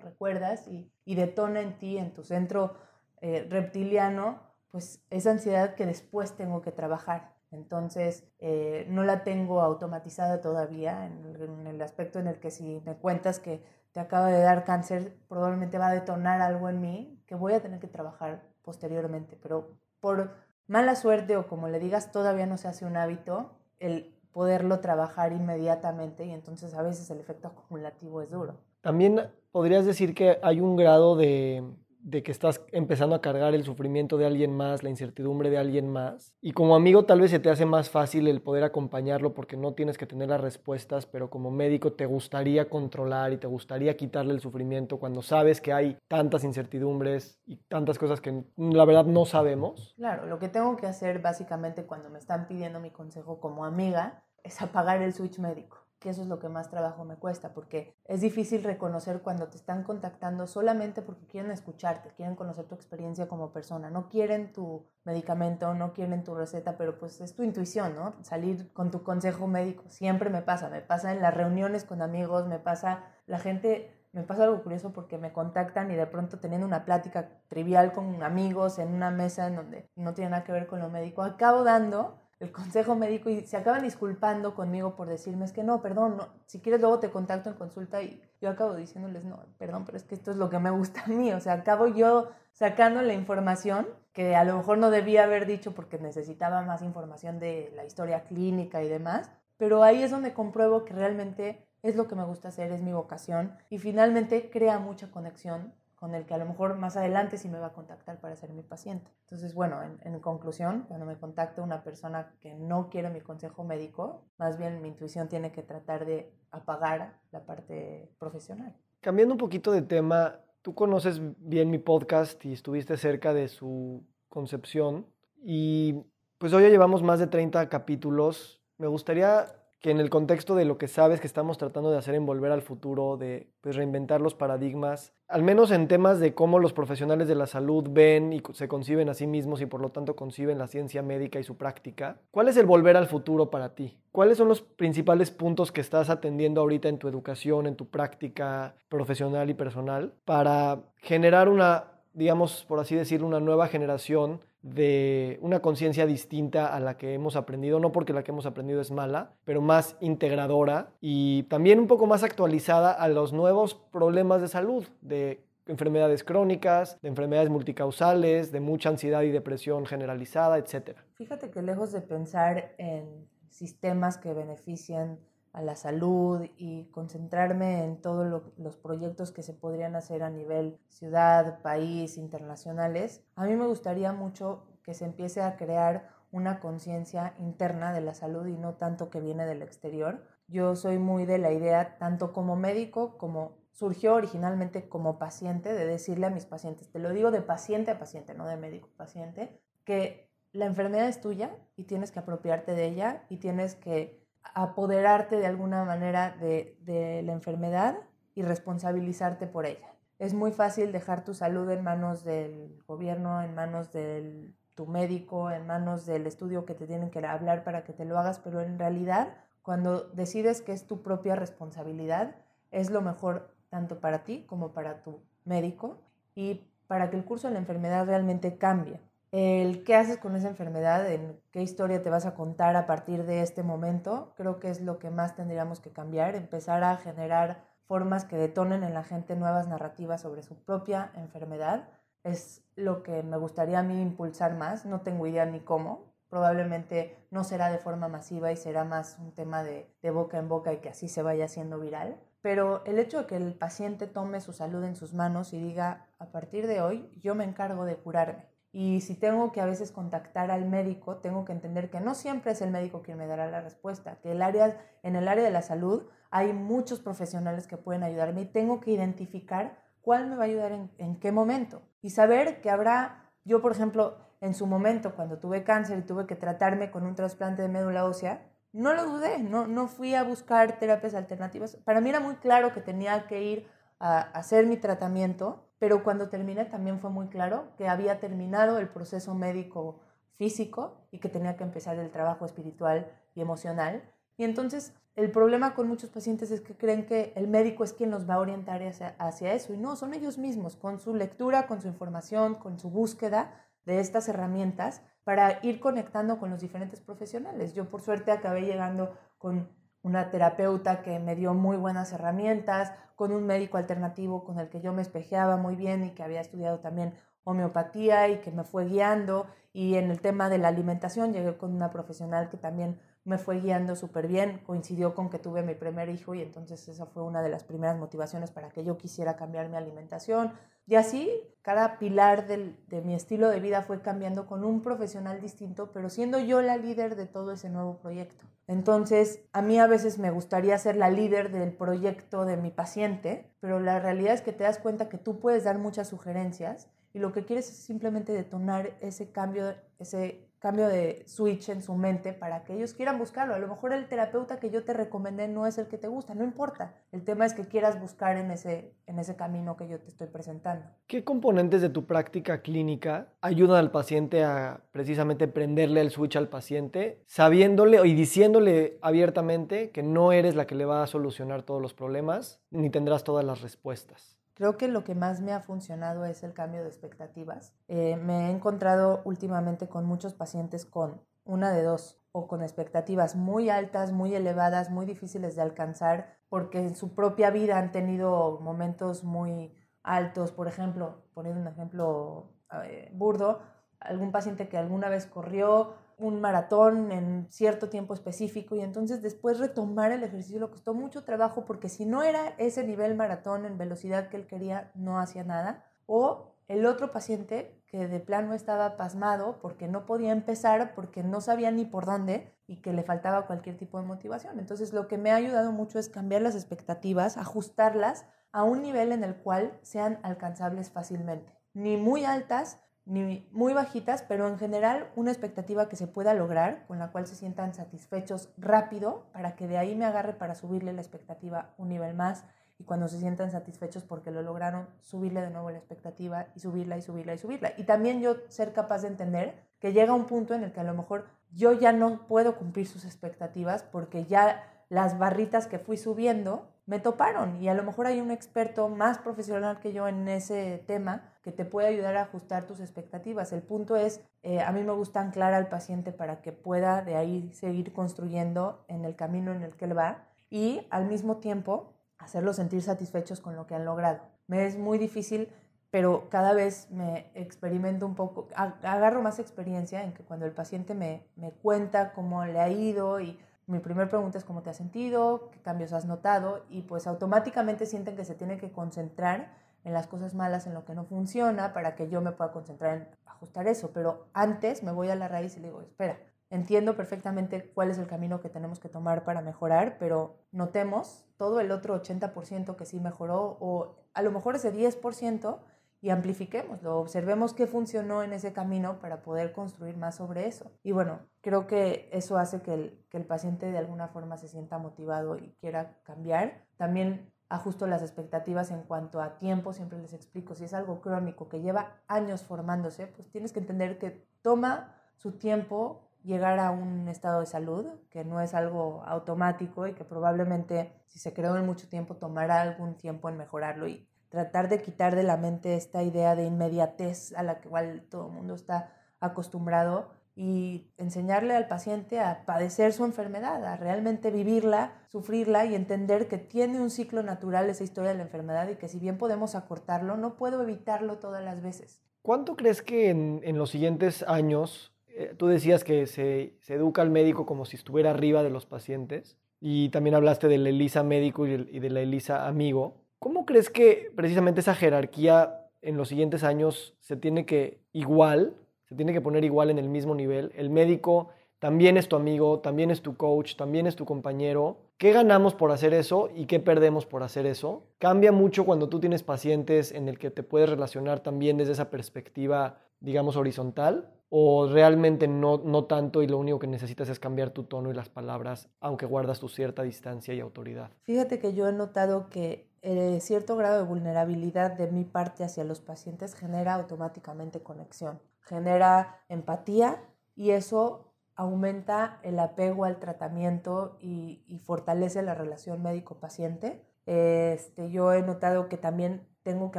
[0.00, 2.74] recuerdas y, y detona en ti, en tu centro
[3.20, 7.37] eh, reptiliano, pues esa ansiedad que después tengo que trabajar.
[7.50, 12.96] Entonces, eh, no la tengo automatizada todavía en el, aspecto en el que si me
[12.96, 17.34] cuentas que te acaba de dar cáncer, probablemente va a detonar algo en mí que
[17.34, 19.38] voy a tener que trabajar posteriormente.
[19.42, 20.34] Pero por
[20.66, 25.32] mala suerte o como le digas, todavía no se hace un hábito el poderlo trabajar
[25.32, 28.58] inmediatamente y entonces a veces el efecto acumulativo es duro.
[28.82, 31.64] También podrías decir que hay un grado de
[32.00, 35.88] de que estás empezando a cargar el sufrimiento de alguien más, la incertidumbre de alguien
[35.88, 36.32] más.
[36.40, 39.74] Y como amigo tal vez se te hace más fácil el poder acompañarlo porque no
[39.74, 44.34] tienes que tener las respuestas, pero como médico te gustaría controlar y te gustaría quitarle
[44.34, 49.24] el sufrimiento cuando sabes que hay tantas incertidumbres y tantas cosas que la verdad no
[49.24, 49.94] sabemos.
[49.96, 54.22] Claro, lo que tengo que hacer básicamente cuando me están pidiendo mi consejo como amiga
[54.42, 57.96] es apagar el switch médico que eso es lo que más trabajo me cuesta, porque
[58.04, 63.26] es difícil reconocer cuando te están contactando solamente porque quieren escucharte, quieren conocer tu experiencia
[63.26, 67.96] como persona, no quieren tu medicamento, no quieren tu receta, pero pues es tu intuición,
[67.96, 68.14] ¿no?
[68.22, 72.46] Salir con tu consejo médico, siempre me pasa, me pasa en las reuniones con amigos,
[72.46, 76.66] me pasa, la gente, me pasa algo curioso porque me contactan y de pronto teniendo
[76.66, 80.66] una plática trivial con amigos en una mesa en donde no tiene nada que ver
[80.68, 85.44] con lo médico, acabo dando el consejo médico y se acaban disculpando conmigo por decirme
[85.44, 89.24] es que no, perdón, si quieres luego te contacto en consulta y yo acabo diciéndoles
[89.24, 91.54] no, perdón, pero es que esto es lo que me gusta a mí, o sea,
[91.54, 96.62] acabo yo sacando la información que a lo mejor no debía haber dicho porque necesitaba
[96.62, 101.66] más información de la historia clínica y demás, pero ahí es donde compruebo que realmente
[101.82, 106.14] es lo que me gusta hacer, es mi vocación y finalmente crea mucha conexión con
[106.14, 108.62] el que a lo mejor más adelante sí me va a contactar para ser mi
[108.62, 109.10] paciente.
[109.22, 114.24] Entonces, bueno, en, conclusión, cuando me contacta una persona que no quiere mi consejo médico,
[114.38, 118.76] más bien mi intuición tiene que tratar de apagar la parte profesional.
[119.00, 124.06] Cambiando un poquito de tema, tú conoces bien mi podcast y estuviste cerca de su
[124.28, 125.06] concepción
[125.42, 126.04] y
[126.38, 128.62] pues hoy ya llevamos más de 30 capítulos.
[128.76, 129.46] Me gustaría
[129.80, 132.50] que en el contexto de lo que sabes que estamos tratando de hacer en Volver
[132.50, 137.28] al Futuro, de pues, reinventar los paradigmas, al menos en temas de cómo los profesionales
[137.28, 140.58] de la salud ven y se conciben a sí mismos y por lo tanto conciben
[140.58, 143.98] la ciencia médica y su práctica, ¿cuál es el Volver al Futuro para ti?
[144.10, 148.74] ¿Cuáles son los principales puntos que estás atendiendo ahorita en tu educación, en tu práctica
[148.88, 155.60] profesional y personal para generar una, digamos, por así decirlo, una nueva generación de una
[155.60, 159.30] conciencia distinta a la que hemos aprendido, no porque la que hemos aprendido es mala,
[159.44, 164.84] pero más integradora y también un poco más actualizada a los nuevos problemas de salud,
[165.00, 170.98] de enfermedades crónicas, de enfermedades multicausales, de mucha ansiedad y depresión generalizada, etc.
[171.14, 175.20] Fíjate que lejos de pensar en sistemas que benefician
[175.58, 180.78] a la salud y concentrarme en todos los proyectos que se podrían hacer a nivel
[180.88, 187.34] ciudad, país, internacionales, a mí me gustaría mucho que se empiece a crear una conciencia
[187.40, 190.22] interna de la salud y no tanto que viene del exterior.
[190.46, 195.86] Yo soy muy de la idea, tanto como médico como surgió originalmente como paciente, de
[195.86, 199.60] decirle a mis pacientes, te lo digo de paciente a paciente, no de médico paciente,
[199.84, 205.36] que la enfermedad es tuya y tienes que apropiarte de ella y tienes que apoderarte
[205.36, 207.96] de alguna manera de, la enfermedad
[208.34, 209.94] y responsabilizarte por ella.
[210.18, 215.50] Es muy fácil dejar tu salud en manos del gobierno, en manos de tu médico,
[215.50, 218.60] en manos del estudio que te tienen que hablar para que te lo hagas, pero
[218.60, 222.36] en realidad cuando decides que es tu propia responsabilidad,
[222.70, 226.00] es lo mejor tanto para ti como para tu médico
[226.34, 230.48] y para que el curso de la enfermedad realmente cambie el qué haces con esa
[230.48, 234.70] enfermedad, en qué historia te vas a contar a partir de este momento, creo que
[234.70, 239.04] es lo que más tendríamos que cambiar, empezar a generar formas que detonen en la
[239.04, 241.88] gente nuevas narrativas sobre su propia enfermedad.
[242.24, 247.16] Es lo que me gustaría a mí impulsar más, no tengo idea ni cómo, probablemente
[247.30, 250.72] no será de forma masiva y será más un tema de, de boca en boca
[250.72, 252.20] y que así se vaya haciendo viral.
[252.40, 256.06] Pero el hecho de que el paciente tome su salud en sus manos y diga,
[256.18, 259.90] a partir de hoy yo me encargo de curarme y si tengo que a veces
[259.90, 263.50] contactar al médico, tengo que entender que no siempre es el médico quien me dará
[263.50, 267.76] la respuesta, que el área, en el área de la salud hay muchos profesionales que
[267.76, 271.82] pueden ayudarme y tengo que identificar cuál me va a ayudar en, en qué momento.
[272.02, 276.28] Y saber que habrá, yo por ejemplo, en su momento, cuando tuve cáncer y tuve
[276.28, 280.22] que tratarme con un trasplante de médula ósea, no lo dudé, no, no fui a
[280.22, 281.74] buscar terapias alternativas.
[281.84, 286.28] Para mí era muy claro que tenía que ir a hacer mi tratamiento pero cuando
[286.28, 290.00] terminé también fue muy claro que había terminado el proceso médico
[290.36, 294.02] físico y que tenía que empezar el trabajo espiritual y emocional.
[294.36, 298.10] Y entonces el problema con muchos pacientes es que creen que el médico es quien
[298.10, 301.66] los va a orientar hacia, hacia eso y no, son ellos mismos, con su lectura,
[301.66, 307.00] con su información, con su búsqueda de estas herramientas para ir conectando con los diferentes
[307.00, 307.74] profesionales.
[307.74, 309.68] Yo por suerte acabé llegando con
[310.08, 314.80] una terapeuta que me dio muy buenas herramientas, con un médico alternativo con el que
[314.80, 317.12] yo me espejeaba muy bien y que había estudiado también
[317.44, 319.46] homeopatía y que me fue guiando.
[319.74, 323.60] Y en el tema de la alimentación llegué con una profesional que también me fue
[323.60, 327.42] guiando súper bien, coincidió con que tuve mi primer hijo y entonces esa fue una
[327.42, 330.52] de las primeras motivaciones para que yo quisiera cambiar mi alimentación.
[330.86, 335.92] Y así, cada pilar de mi estilo de vida fue cambiando con un profesional distinto,
[335.92, 338.46] pero siendo yo la líder de todo ese nuevo proyecto.
[338.66, 343.50] Entonces, a mí a veces me gustaría ser la líder del proyecto de mi paciente,
[343.60, 347.18] pero la realidad es que te das cuenta que tú puedes dar muchas sugerencias y
[347.18, 352.32] lo que quieres es simplemente detonar ese cambio, ese cambio de switch en su mente
[352.32, 353.54] para que ellos quieran buscarlo.
[353.54, 356.34] A lo mejor el terapeuta que yo te recomendé no es el que te gusta,
[356.34, 356.94] no importa.
[357.12, 360.26] El tema es que quieras buscar en ese, en ese camino que yo te estoy
[360.26, 360.86] presentando.
[361.06, 366.48] ¿Qué componentes de tu práctica clínica ayudan al paciente a precisamente prenderle el switch al
[366.48, 371.80] paciente, sabiéndole y diciéndole abiertamente que no eres la que le va a solucionar todos
[371.80, 374.37] los problemas, ni tendrás todas las respuestas?
[374.58, 377.76] Creo que lo que más me ha funcionado es el cambio de expectativas.
[377.86, 383.36] Eh, me he encontrado últimamente con muchos pacientes con una de dos o con expectativas
[383.36, 388.58] muy altas, muy elevadas, muy difíciles de alcanzar porque en su propia vida han tenido
[388.60, 390.50] momentos muy altos.
[390.50, 393.60] Por ejemplo, poniendo un ejemplo eh, burdo,
[394.00, 399.58] algún paciente que alguna vez corrió un maratón en cierto tiempo específico y entonces después
[399.58, 403.78] retomar el ejercicio le costó mucho trabajo porque si no era ese nivel maratón en
[403.78, 405.84] velocidad que él quería, no hacía nada.
[406.06, 411.40] O el otro paciente que de plano estaba pasmado porque no podía empezar, porque no
[411.40, 414.58] sabía ni por dónde y que le faltaba cualquier tipo de motivación.
[414.58, 419.12] Entonces lo que me ha ayudado mucho es cambiar las expectativas, ajustarlas a un nivel
[419.12, 421.52] en el cual sean alcanzables fácilmente.
[421.72, 422.78] Ni muy altas,
[423.08, 427.26] ni muy bajitas, pero en general una expectativa que se pueda lograr, con la cual
[427.26, 431.88] se sientan satisfechos rápido, para que de ahí me agarre para subirle la expectativa un
[431.88, 432.44] nivel más
[432.78, 436.96] y cuando se sientan satisfechos porque lo lograron, subirle de nuevo la expectativa y subirla
[436.96, 437.72] y subirla y subirla.
[437.76, 440.84] Y también yo ser capaz de entender que llega un punto en el que a
[440.84, 445.96] lo mejor yo ya no puedo cumplir sus expectativas porque ya las barritas que fui
[445.96, 450.28] subiendo me toparon y a lo mejor hay un experto más profesional que yo en
[450.28, 453.52] ese tema te puede ayudar a ajustar tus expectativas.
[453.52, 457.16] El punto es, eh, a mí me gusta anclar al paciente para que pueda de
[457.16, 461.92] ahí seguir construyendo en el camino en el que él va y al mismo tiempo
[462.18, 464.20] hacerlo sentir satisfechos con lo que han logrado.
[464.46, 465.48] Me es muy difícil,
[465.90, 470.94] pero cada vez me experimento un poco, agarro más experiencia en que cuando el paciente
[470.94, 474.76] me, me cuenta cómo le ha ido y mi primera pregunta es cómo te has
[474.76, 479.50] sentido, qué cambios has notado y pues automáticamente sienten que se tiene que concentrar
[479.84, 482.96] en las cosas malas, en lo que no funciona, para que yo me pueda concentrar
[482.96, 483.92] en ajustar eso.
[483.92, 486.18] Pero antes me voy a la raíz y le digo, espera,
[486.50, 491.60] entiendo perfectamente cuál es el camino que tenemos que tomar para mejorar, pero notemos todo
[491.60, 495.58] el otro 80% que sí mejoró o a lo mejor ese 10%
[496.00, 500.70] y amplifiquémoslo, observemos qué funcionó en ese camino para poder construir más sobre eso.
[500.84, 504.48] Y bueno, creo que eso hace que el, que el paciente de alguna forma se
[504.48, 506.64] sienta motivado y quiera cambiar.
[506.76, 511.48] También ajusto las expectativas en cuanto a tiempo, siempre les explico, si es algo crónico
[511.48, 517.08] que lleva años formándose, pues tienes que entender que toma su tiempo llegar a un
[517.08, 521.64] estado de salud, que no es algo automático y que probablemente si se creó en
[521.64, 526.02] mucho tiempo tomará algún tiempo en mejorarlo y tratar de quitar de la mente esta
[526.02, 532.20] idea de inmediatez a la igual todo el mundo está acostumbrado y enseñarle al paciente
[532.20, 537.68] a padecer su enfermedad, a realmente vivirla, sufrirla y entender que tiene un ciclo natural
[537.68, 541.44] esa historia de la enfermedad y que si bien podemos acortarlo, no puedo evitarlo todas
[541.44, 542.00] las veces.
[542.22, 547.10] ¿Cuánto crees que en, los siguientes años, eh, tú decías que se, se, educa al
[547.10, 551.68] médico como si estuviera arriba de los pacientes y también hablaste del ELISA médico y,
[551.68, 556.94] y de la ELISA amigo, ¿Cómo crees que precisamente esa jerarquía en los siguientes años
[557.00, 558.54] se tiene que igual,
[558.88, 560.52] se tiene que poner igual en el mismo nivel?
[560.56, 564.78] El médico también es tu amigo, también es tu coach, también es tu compañero.
[564.96, 567.82] ¿Qué ganamos por hacer eso y qué perdemos por hacer eso?
[567.98, 571.90] Cambia mucho cuando tú tienes pacientes en el que te puedes relacionar también desde esa
[571.90, 577.50] perspectiva, digamos, horizontal o realmente no, no tanto y lo único que necesitas es cambiar
[577.50, 580.90] tu tono y las palabras, aunque guardas tu cierta distancia y autoridad.
[581.04, 585.64] Fíjate que yo he notado que eh, cierto grado de vulnerabilidad de mi parte hacia
[585.64, 590.02] los pacientes genera automáticamente conexión, genera empatía
[590.34, 596.84] y eso aumenta el apego al tratamiento y, fortalece la relación médico-paciente.
[597.06, 599.78] Este, yo he notado que también tengo que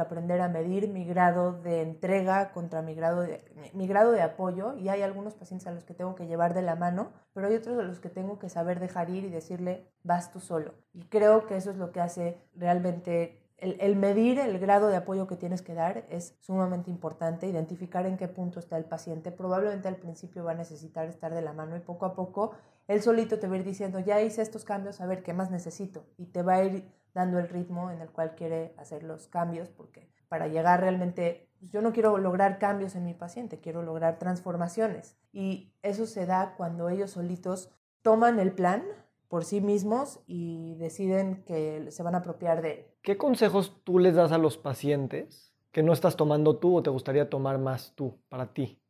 [0.00, 4.74] aprender a medir mi grado de entrega contra mi grado de, mi grado de apoyo
[4.74, 7.54] y hay algunos pacientes a los que tengo que llevar de la mano, pero hay
[7.54, 10.74] otros a los que tengo que saber dejar ir y decirle, vas tú solo.
[10.92, 14.96] Y creo que eso es lo que hace realmente el, el, medir el grado de
[14.96, 19.32] apoyo que tienes que dar es sumamente importante, identificar en qué punto está el paciente.
[19.32, 22.52] Probablemente al principio va a necesitar estar de la mano y poco a poco
[22.90, 25.52] él solito te va a ir diciendo, ya hice estos cambios, a ver qué más
[25.52, 26.06] necesito.
[26.18, 29.68] Y te va a ir dando el ritmo en el cual quiere hacer los cambios,
[29.68, 34.18] porque para llegar realmente, pues, yo no quiero lograr cambios en mi paciente, quiero lograr
[34.18, 35.16] transformaciones.
[35.32, 37.70] Y eso se da cuando ellos solitos
[38.02, 38.82] toman el plan
[39.30, 42.86] por sí mismos y deciden que se van a apropiar de él.
[43.00, 46.90] ¿Qué consejos tú les das a los pacientes que no estás tomando tú o te
[46.90, 48.82] gustaría tomar más tú para ti?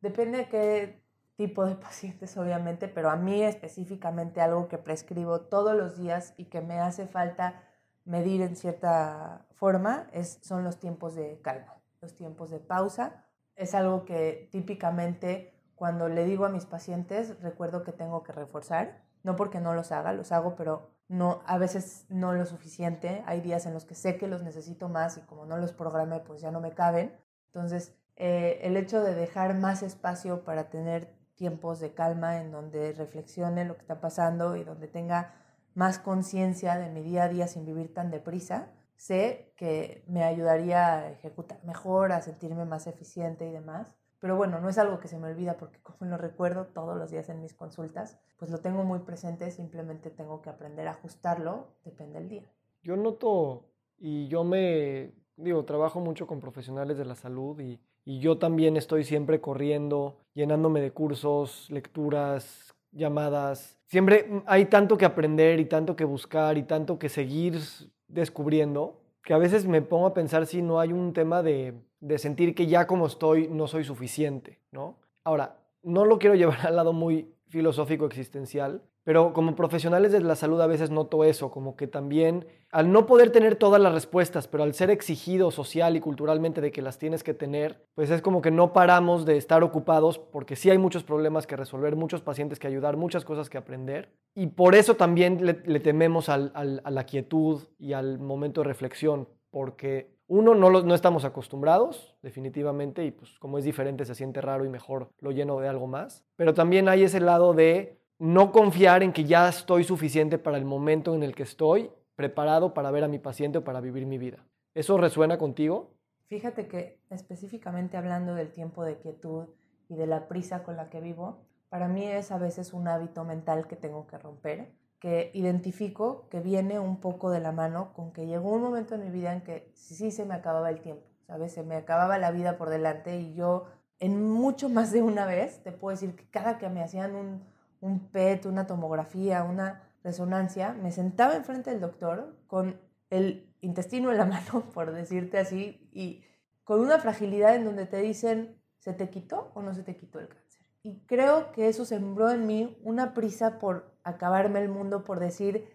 [0.00, 1.02] Depende de qué
[1.36, 6.46] tipo de pacientes, obviamente, pero a mí específicamente algo que prescribo todos los días y
[6.46, 7.62] que me hace falta
[8.04, 13.24] medir en cierta forma es, son los tiempos de calma, los tiempos de pausa.
[13.54, 19.08] Es algo que típicamente cuando le digo a mis pacientes recuerdo que tengo que reforzar,
[19.22, 23.22] no porque no los haga, los hago, pero no, a veces no lo suficiente.
[23.26, 26.20] Hay días en los que sé que los necesito más y como no los programé,
[26.20, 27.12] pues ya no me caben.
[27.46, 32.92] Entonces, eh, el hecho de dejar más espacio para tener tiempos de calma en donde
[32.92, 35.34] reflexione lo que está pasando y donde tenga
[35.74, 40.94] más conciencia de mi día a día sin vivir tan deprisa, sé que me ayudaría
[40.94, 43.96] a ejecutar mejor, a sentirme más eficiente y demás.
[44.20, 47.10] Pero bueno, no es algo que se me olvida porque como lo recuerdo todos los
[47.10, 51.68] días en mis consultas, pues lo tengo muy presente, simplemente tengo que aprender a ajustarlo,
[51.84, 52.44] depende del día.
[52.82, 53.64] Yo noto
[53.98, 58.76] y yo me, digo, trabajo mucho con profesionales de la salud y, y yo también
[58.76, 63.78] estoy siempre corriendo, llenándome de cursos, lecturas, llamadas.
[63.86, 67.60] Siempre hay tanto que aprender y tanto que buscar y tanto que seguir
[68.08, 72.18] descubriendo que a veces me pongo a pensar si no hay un tema de, de
[72.18, 74.96] sentir que ya como estoy no soy suficiente, ¿no?
[75.24, 80.36] Ahora, no lo quiero llevar al lado muy filosófico existencial, pero como profesionales de la
[80.36, 84.46] salud a veces noto eso, como que también al no poder tener todas las respuestas,
[84.46, 88.22] pero al ser exigido social y culturalmente de que las tienes que tener, pues es
[88.22, 92.20] como que no paramos de estar ocupados porque sí hay muchos problemas que resolver, muchos
[92.20, 94.12] pacientes que ayudar, muchas cosas que aprender.
[94.34, 99.28] Y por eso también le, tememos al, a la quietud y al momento de reflexión,
[99.50, 104.64] porque uno, no, no estamos acostumbrados, definitivamente, y pues como es diferente se siente raro
[104.64, 106.24] y mejor lo lleno de algo más.
[106.36, 110.64] Pero también hay ese lado de no confiar en que ya estoy suficiente para el
[110.64, 114.18] momento en el que estoy preparado para ver a mi paciente o para vivir mi
[114.18, 114.46] vida.
[114.72, 115.90] ¿Eso resuena contigo?
[116.28, 119.46] Fíjate que específicamente hablando del tiempo de quietud
[119.88, 121.40] y de la prisa con la que vivo,
[121.70, 126.40] para mí es a veces un hábito mental que tengo que romper, que identifico que
[126.40, 129.40] viene un poco de la mano con que llegó un momento en mi vida en
[129.40, 131.52] que sí se me acababa el tiempo, ¿sabes?
[131.52, 133.64] Se me acababa la vida por delante y yo
[133.98, 137.44] en mucho más de una vez, te puedo decir que cada que me hacían un,
[137.80, 144.18] un PET, una tomografía, una resonancia, me sentaba enfrente del doctor con el intestino en
[144.18, 146.24] la mano, por decirte así, y
[146.64, 150.18] con una fragilidad en donde te dicen, ¿se te quitó o no se te quitó
[150.18, 150.49] el cáncer?
[150.82, 155.68] Y creo que eso sembró en mí una prisa por acabarme el mundo, por decir,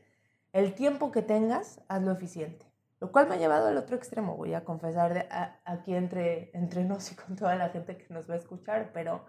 [0.52, 2.66] el tiempo que tengas, hazlo eficiente.
[3.00, 5.28] Lo cual me ha llevado al otro extremo, voy a confesar
[5.66, 9.26] aquí entre, entre nos y con toda la gente que nos va a escuchar, pero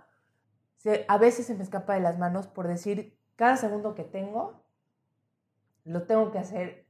[1.08, 4.64] a veces se me escapa de las manos por decir, cada segundo que tengo,
[5.84, 6.85] lo tengo que hacer.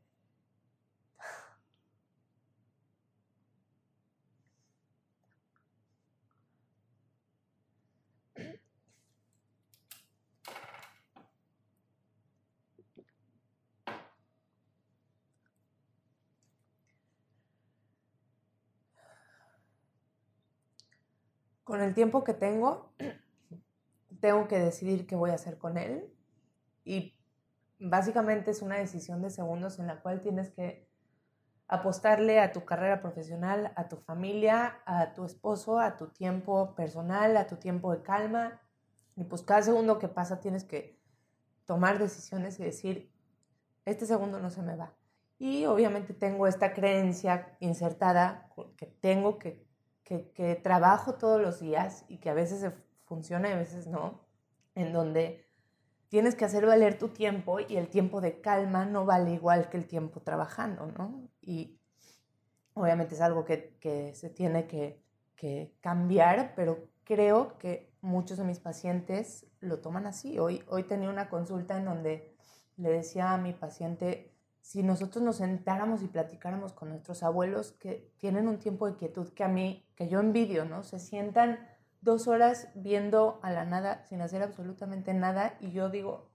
[21.67, 22.93] Con el tiempo que tengo,
[24.21, 26.15] tengo que decidir qué voy a hacer con él
[26.85, 27.19] y
[27.81, 30.89] básicamente es una decisión de segundos en la cual tienes que
[31.67, 37.37] apostarle a tu carrera profesional, a tu familia, a tu esposo, a tu tiempo personal,
[37.37, 38.61] a tu tiempo de calma.
[39.17, 41.01] Y pues cada segundo que pasa tienes que
[41.65, 43.11] tomar decisiones y decir,
[43.85, 44.95] este segundo no se me va.
[45.37, 49.66] Y obviamente tengo esta creencia insertada que tengo que,
[50.07, 52.73] que, trabajo todos los días y que a veces
[53.05, 54.21] funciona y a veces no,
[54.75, 55.45] en donde
[56.09, 59.77] tienes que hacer valer tu tiempo y el tiempo de calma no vale igual que
[59.77, 61.29] el tiempo trabajando, ¿no?
[61.41, 61.81] Y
[62.75, 65.03] obviamente es algo que, que se tiene que,
[65.35, 70.39] que, cambiar, pero creo que muchos de mis pacientes lo toman así.
[70.39, 72.37] Hoy, hoy tenía una consulta en donde
[72.77, 74.36] le decía a mi paciente,
[74.67, 79.29] si nosotros nos sentáramos y platicáramos con nuestros abuelos que tienen un tiempo de quietud
[79.29, 80.83] que a mí, que yo envidio, ¿no?
[80.83, 81.61] Se sientan
[82.01, 86.33] dos horas viendo a la nada sin hacer absolutamente nada y yo digo,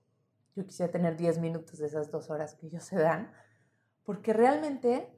[0.55, 3.33] yo quisiera tener diez minutos de esas dos horas que ellos se dan,
[4.05, 5.09] porque realmente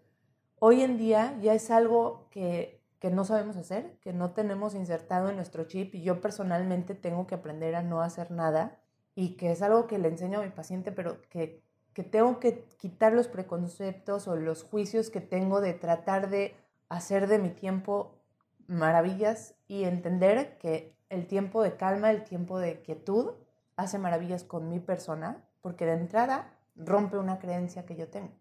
[0.58, 5.30] hoy en día ya es algo que, que no sabemos hacer, que no tenemos insertado
[5.30, 8.82] en nuestro chip y yo personalmente tengo que aprender a no hacer nada
[9.14, 11.63] y que es algo que le enseño a mi paciente, pero que,
[11.94, 16.56] que tengo que quitar los preconceptos o los juicios que tengo de tratar de
[16.90, 18.16] hacer de mi tiempo
[18.68, 23.34] maravillas y entender que el tiempo de calma, el tiempo de quietud,
[23.76, 28.32] hace maravillas con mi persona, porque de entrada rompe una creencia que yo tengo.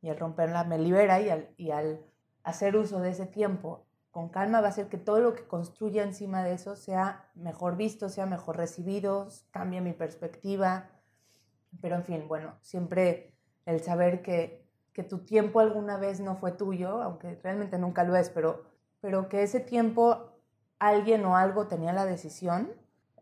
[0.00, 2.00] Y al romperla me libera y al, y al
[2.42, 6.02] hacer uso de ese tiempo con calma va a hacer que todo lo que construya
[6.02, 10.90] encima de eso sea mejor visto, sea mejor recibido, cambie mi perspectiva.
[11.80, 13.34] Pero en fin, bueno, siempre
[13.66, 18.16] el saber que, que tu tiempo alguna vez no fue tuyo, aunque realmente nunca lo
[18.16, 18.64] es, pero,
[19.00, 20.32] pero que ese tiempo
[20.78, 22.72] alguien o algo tenía la decisión,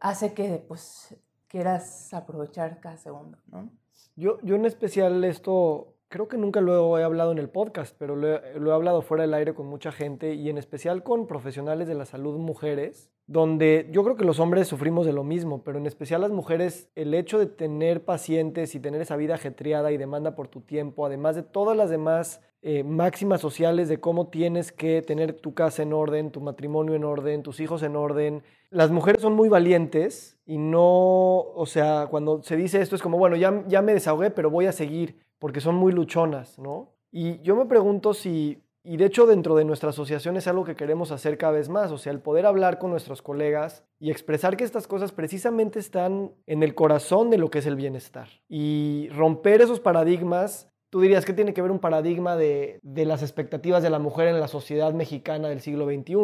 [0.00, 1.14] hace que pues
[1.48, 3.70] quieras aprovechar cada segundo, ¿no?
[4.16, 8.16] Yo, yo en especial esto creo que nunca lo he hablado en el podcast, pero
[8.16, 11.94] lo he, hablado fuera del aire con mucha gente y en especial con profesionales de
[11.94, 15.86] la salud mujeres, donde yo creo que los hombres sufrimos de lo mismo, pero en
[15.86, 20.34] especial las mujeres, el hecho de tener pacientes y tener esa vida ajetreada y demanda
[20.34, 25.00] por tu tiempo, además de todas las demás eh, máximas sociales de cómo tienes que
[25.02, 28.42] tener tu casa en orden, tu matrimonio en orden, tus hijos en orden.
[28.68, 33.16] Las mujeres son muy valientes y no, o sea, cuando se dice esto es como,
[33.16, 36.96] bueno, ya, ya me desahogué, pero voy a seguir porque son muy luchonas, ¿no?
[37.12, 40.76] Y yo me pregunto si, y de hecho dentro de nuestra asociación es algo que
[40.76, 44.56] queremos hacer cada vez más, o sea, el poder hablar con nuestros colegas y expresar
[44.56, 48.28] que estas cosas precisamente están en el corazón de lo que es el bienestar.
[48.48, 53.22] Y romper esos paradigmas ¿Tú dirías que tiene que ver un paradigma de, de, las
[53.22, 56.16] expectativas de la mujer en la sociedad mexicana del siglo XXI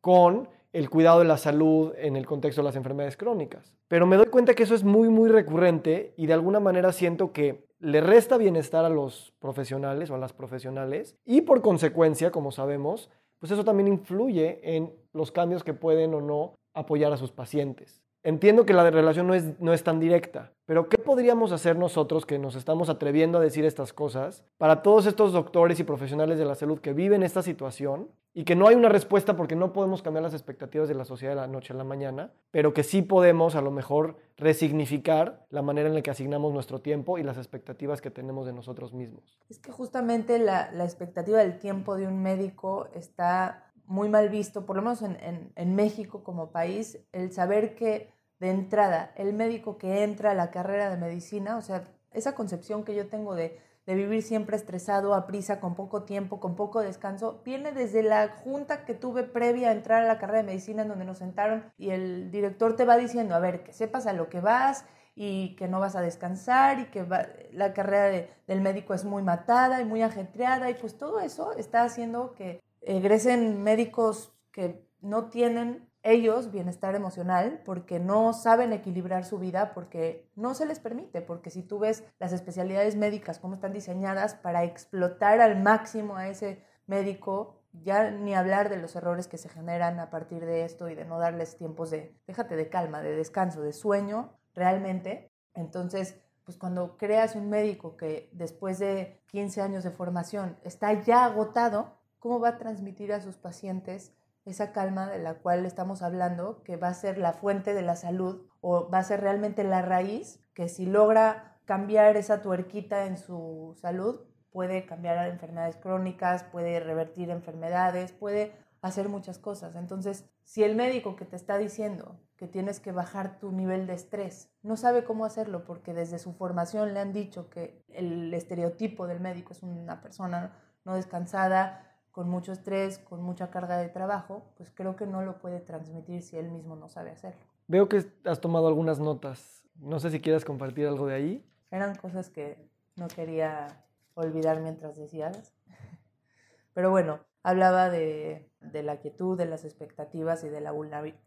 [0.00, 3.76] con el cuidado de la salud en el contexto de las enfermedades crónicas?
[3.86, 7.32] Pero me doy cuenta que eso es muy, muy recurrente y de alguna manera siento
[7.32, 12.50] que le resta bienestar a los profesionales o a las profesionales y por consecuencia, como
[12.50, 13.08] sabemos,
[13.38, 18.03] pues eso también influye en los cambios que pueden o no apoyar a sus pacientes.
[18.26, 22.24] Entiendo que la relación no es, no es tan directa, pero ¿qué podríamos hacer nosotros
[22.24, 26.46] que nos estamos atreviendo a decir estas cosas para todos estos doctores y profesionales de
[26.46, 30.00] la salud que viven esta situación y que no hay una respuesta porque no podemos
[30.00, 33.02] cambiar las expectativas de la sociedad de la noche a la mañana, pero que sí
[33.02, 37.36] podemos a lo mejor resignificar la manera en la que asignamos nuestro tiempo y las
[37.36, 39.38] expectativas que tenemos de nosotros mismos?
[39.50, 44.66] Es que justamente la, la expectativa del tiempo de un médico está muy mal visto,
[44.66, 48.10] por lo menos en, en, México como país, el saber que
[48.40, 52.84] de entrada, el médico que entra a la carrera de medicina, o sea, esa concepción
[52.84, 57.42] que yo tengo de, vivir siempre estresado, a prisa, con poco tiempo, con poco descanso,
[57.44, 60.88] viene desde la junta que tuve previa a entrar a la carrera de medicina en
[60.88, 64.30] donde nos sentaron y el director te va diciendo, a ver, que sepas a lo
[64.30, 67.06] que vas y que no vas a descansar y que
[67.52, 71.82] la carrera del médico es muy matada y muy ajetreada y pues todo eso está
[71.82, 79.38] haciendo que egresen médicos que no tienen ellos bienestar emocional porque no saben equilibrar su
[79.38, 83.72] vida, porque no se les permite, porque si tú ves las especialidades médicas, cómo están
[83.72, 89.38] diseñadas para explotar al máximo a ese médico, ya ni hablar de los errores que
[89.38, 93.00] se generan a partir de esto y de no darles tiempos de, déjate de calma,
[93.00, 95.32] de descanso, de sueño, realmente.
[95.54, 101.24] Entonces, pues cuando creas un médico que después de 15 años de formación está ya
[101.24, 104.14] agotado, ¿cómo va a transmitir a sus pacientes
[104.46, 107.96] esa calma de la cual estamos hablando, que va a ser la fuente de la
[107.96, 113.18] salud o va a ser realmente la raíz, que si logra cambiar esa tuerquita en
[113.18, 119.76] su salud, puede cambiar enfermedades crónicas, puede revertir enfermedades, puede hacer muchas cosas.
[119.76, 123.92] Entonces, si el médico que te está diciendo que tienes que bajar tu nivel de
[123.92, 129.06] estrés no sabe cómo hacerlo porque desde su formación le han dicho que el estereotipo
[129.06, 134.44] del médico es una persona no descansada, con mucho estrés, con mucha carga de trabajo,
[134.56, 137.40] pues creo que no lo puede transmitir si él mismo no sabe hacerlo.
[137.66, 139.64] Veo que has tomado algunas notas.
[139.80, 141.44] No sé si quieres compartir algo de ahí.
[141.72, 142.56] Eran cosas que
[142.94, 143.66] no quería
[144.14, 145.52] olvidar mientras decías.
[146.72, 150.72] Pero bueno, hablaba de, de, la quietud, de las expectativas y de la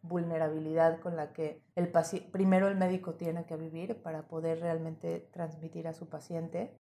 [0.03, 1.91] vulnerabilidad con la que el
[2.31, 6.77] primero el médico tiene que vivir para poder realmente transmitir a su paciente.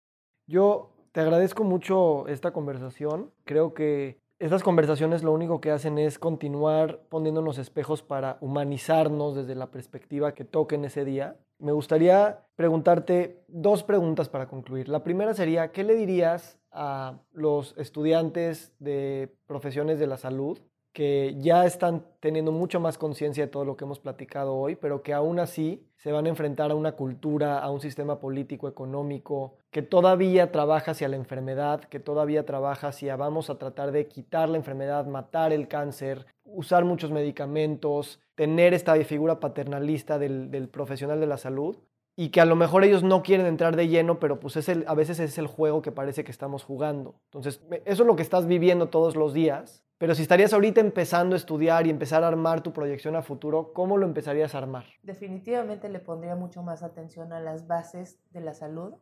[0.46, 3.32] Yo te agradezco mucho esta conversación.
[3.46, 9.56] Creo que estas conversaciones lo único que hacen es continuar poniéndonos espejos para humanizarnos desde
[9.56, 11.38] la perspectiva que toque en ese día.
[11.60, 14.90] Me gustaría preguntarte dos preguntas para concluir.
[14.90, 20.60] La primera sería, ¿qué le dirías a los estudiantes de profesiones de la salud
[20.94, 25.02] que ya están teniendo mucho más conciencia de todo lo que hemos platicado hoy, pero
[25.02, 29.56] que aún así se van a enfrentar a una cultura, a un sistema político, económico,
[29.72, 34.50] que todavía trabaja hacia la enfermedad, que todavía trabaja hacia vamos a tratar de quitar
[34.50, 41.28] la enfermedad, matar el cáncer, usar muchos medicamentos, tener esta figura paternalista del, profesional de
[41.28, 41.78] la salud,
[42.16, 44.94] y que a lo mejor ellos no quieren entrar de lleno, pero pues es a
[44.94, 47.16] veces es el juego que parece que estamos jugando.
[47.26, 51.34] Entonces, eso es lo que estás viviendo todos los días pero si estarías ahorita empezando
[51.34, 54.84] a estudiar y empezar a armar tu proyección a futuro, ¿cómo lo empezarías a armar?
[55.02, 58.96] Definitivamente le pondría mucho más atención a las bases de la salud.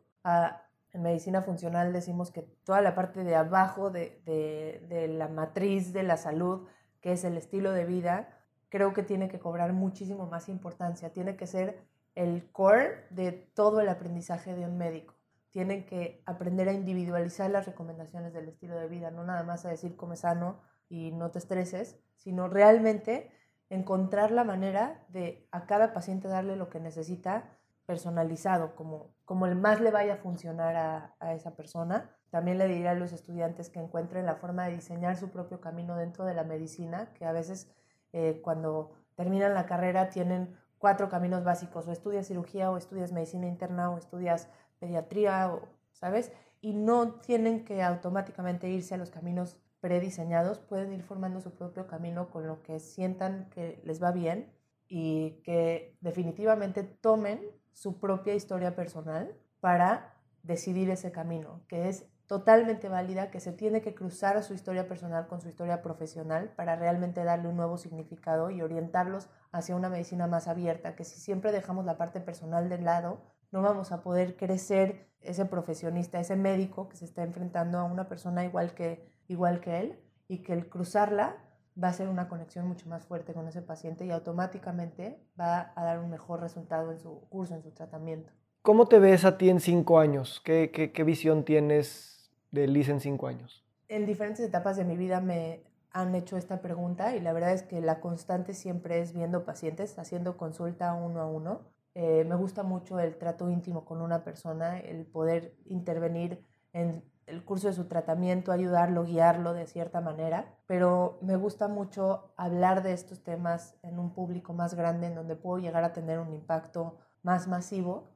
[0.92, 5.92] en medicina funcional decimos que toda la parte de abajo de, de, de la matriz
[5.92, 6.68] de la salud
[7.00, 8.38] que es el estilo de vida,
[8.68, 11.82] creo que tiene que cobrar muchísimo más importancia, tiene que ser
[12.14, 15.14] el core de todo el aprendizaje de un médico.
[15.50, 19.70] Tienen que aprender a individualizar las recomendaciones del estilo de vida, no nada más a
[19.70, 23.30] decir come sano y no te estreses, sino realmente
[23.70, 29.56] encontrar la manera de a cada paciente darle lo que necesita personalizado, como, como el
[29.56, 32.14] más le vaya a funcionar a, esa persona.
[32.28, 35.96] También le diría a los estudiantes que encuentren la forma de diseñar su propio camino
[35.96, 37.72] dentro de la medicina, que a veces
[38.12, 43.46] eh, cuando terminan la carrera tienen cuatro caminos básicos, o estudias cirugía, o estudias medicina
[43.46, 46.32] interna, o estudias pediatría, o, ¿sabes?
[46.60, 51.88] Y no tienen que automáticamente irse a los caminos prediseñados, pueden ir formando su propio
[51.88, 54.50] camino con lo que sientan que les va bien
[54.86, 57.40] y que definitivamente tomen
[57.72, 60.14] su propia historia personal para
[60.44, 64.86] decidir ese camino, que es totalmente válida, que se tiene que cruzar a su historia
[64.86, 69.88] personal con su historia profesional para realmente darle un nuevo significado y orientarlos hacia una
[69.88, 73.20] medicina más abierta, que si siempre dejamos la parte personal de lado,
[73.50, 78.08] no vamos a poder crecer ese profesionista, ese médico que se está enfrentando a una
[78.08, 81.36] persona igual que, igual que él y que el cruzarla
[81.82, 85.84] va a ser una conexión mucho más fuerte con ese paciente y automáticamente va a
[85.84, 88.32] dar un mejor resultado en su curso, en su tratamiento.
[88.62, 90.40] ¿Cómo te ves a ti en cinco años?
[90.44, 93.64] ¿Qué, qué, qué visión tienes de Liz en cinco años?
[93.88, 97.62] En diferentes etapas de mi vida me han hecho esta pregunta y la verdad es
[97.62, 101.62] que la constante siempre es viendo pacientes, haciendo consulta uno a uno.
[101.94, 107.44] Eh, me gusta mucho el trato íntimo con una persona, el poder intervenir en el
[107.44, 112.92] curso de su tratamiento, ayudarlo, guiarlo de cierta manera, pero me gusta mucho hablar de
[112.92, 116.98] estos temas en un público más grande, en donde puedo llegar a tener un impacto
[117.22, 118.12] más masivo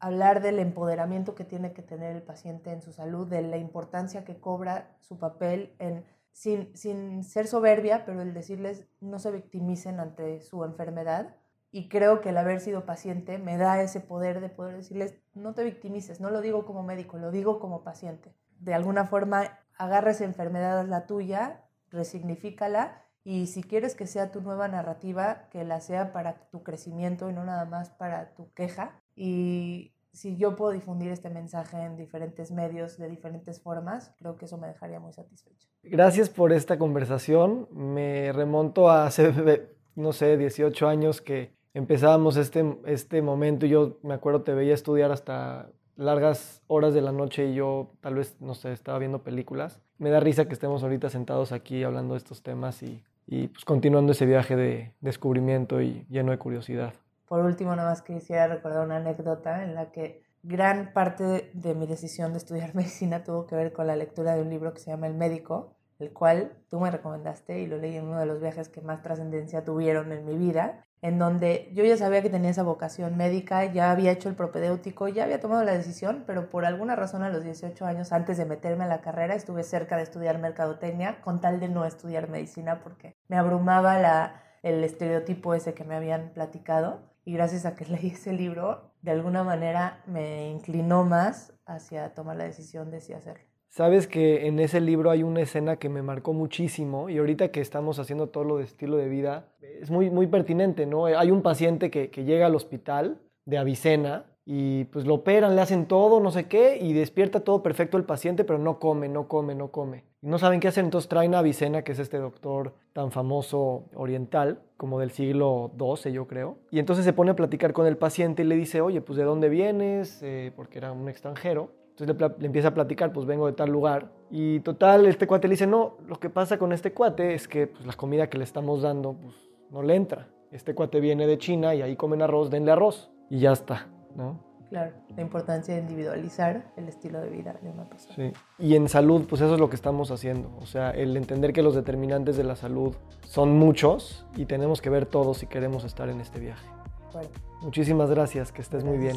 [0.00, 4.24] hablar del empoderamiento que tiene que tener el paciente en su salud, de la importancia
[4.24, 10.00] que cobra su papel en, sin, sin ser soberbia, pero el decirles no se victimicen
[10.00, 11.36] ante su enfermedad.
[11.72, 15.54] Y creo que el haber sido paciente me da ese poder de poder decirles, no
[15.54, 18.34] te victimices, no lo digo como médico, lo digo como paciente.
[18.58, 24.40] De alguna forma, agarra esa enfermedad, la tuya, resignifícala y si quieres que sea tu
[24.40, 29.00] nueva narrativa, que la sea para tu crecimiento y no nada más para tu queja.
[29.14, 34.46] Y si yo puedo difundir este mensaje en diferentes medios, de diferentes formas, creo que
[34.46, 35.68] eso me dejaría muy satisfecho.
[35.82, 37.68] Gracias por esta conversación.
[37.70, 39.32] Me remonto a hace,
[39.94, 43.66] no sé, 18 años que empezábamos este, este momento.
[43.66, 48.14] Yo me acuerdo, te veía estudiar hasta largas horas de la noche y yo tal
[48.14, 49.80] vez, no sé, estaba viendo películas.
[49.98, 53.64] Me da risa que estemos ahorita sentados aquí hablando de estos temas y, y pues
[53.64, 56.94] continuando ese viaje de descubrimiento y lleno de curiosidad.
[57.26, 61.86] Por último, nada más quisiera recordar una anécdota en la que gran parte de mi
[61.86, 64.90] decisión de estudiar medicina tuvo que ver con la lectura de un libro que se
[64.90, 68.40] llama El médico, el cual tú me recomendaste y lo leí en uno de los
[68.40, 72.50] viajes que más trascendencia tuvieron en mi vida, en donde yo ya sabía que tenía
[72.50, 76.64] esa vocación médica, ya había hecho el propedéutico, ya había tomado la decisión, pero por
[76.64, 80.02] alguna razón a los 18 años antes de meterme a la carrera estuve cerca de
[80.02, 85.74] estudiar mercadotecnia con tal de no estudiar medicina porque me abrumaba la, el estereotipo ese
[85.74, 90.50] que me habían platicado y gracias a que leí ese libro, de alguna manera me
[90.50, 93.49] inclinó más hacia tomar la decisión de si hacerlo.
[93.70, 97.60] Sabes que en ese libro hay una escena que me marcó muchísimo y ahorita que
[97.60, 101.06] estamos haciendo todo lo de estilo de vida, es muy, muy pertinente, ¿no?
[101.06, 105.62] Hay un paciente que, que llega al hospital de Avicena y pues lo operan, le
[105.62, 109.28] hacen todo, no sé qué, y despierta todo perfecto el paciente, pero no come, no
[109.28, 110.02] come, no come.
[110.20, 113.84] Y no saben qué hacer, entonces traen a Avicena, que es este doctor tan famoso
[113.94, 116.58] oriental, como del siglo XII, yo creo.
[116.72, 119.22] Y entonces se pone a platicar con el paciente y le dice, oye, pues ¿de
[119.22, 120.20] dónde vienes?
[120.22, 121.70] Eh, porque era un extranjero.
[122.00, 124.10] Entonces le, le, empieza a platicar, pues vengo de tal lugar.
[124.30, 127.66] Y total, este cuate le dice, no, lo que pasa con este cuate es que
[127.66, 129.34] pues, la comida que le estamos dando, pues
[129.70, 130.28] no le entra.
[130.50, 133.10] Este cuate viene de China y ahí comen arroz, denle arroz.
[133.28, 133.86] Y ya está.
[134.16, 134.50] ¿no?
[134.68, 138.14] Claro, la importancia de individualizar el estilo de vida de una persona.
[138.14, 140.56] Sí, y en salud, pues eso es lo que estamos haciendo.
[140.60, 142.94] O sea, el entender que los determinantes de la salud
[143.24, 146.68] son muchos y tenemos que ver todos si queremos estar en este viaje.
[147.12, 147.28] Bueno,
[147.62, 149.16] Muchísimas gracias, que estés muy bien.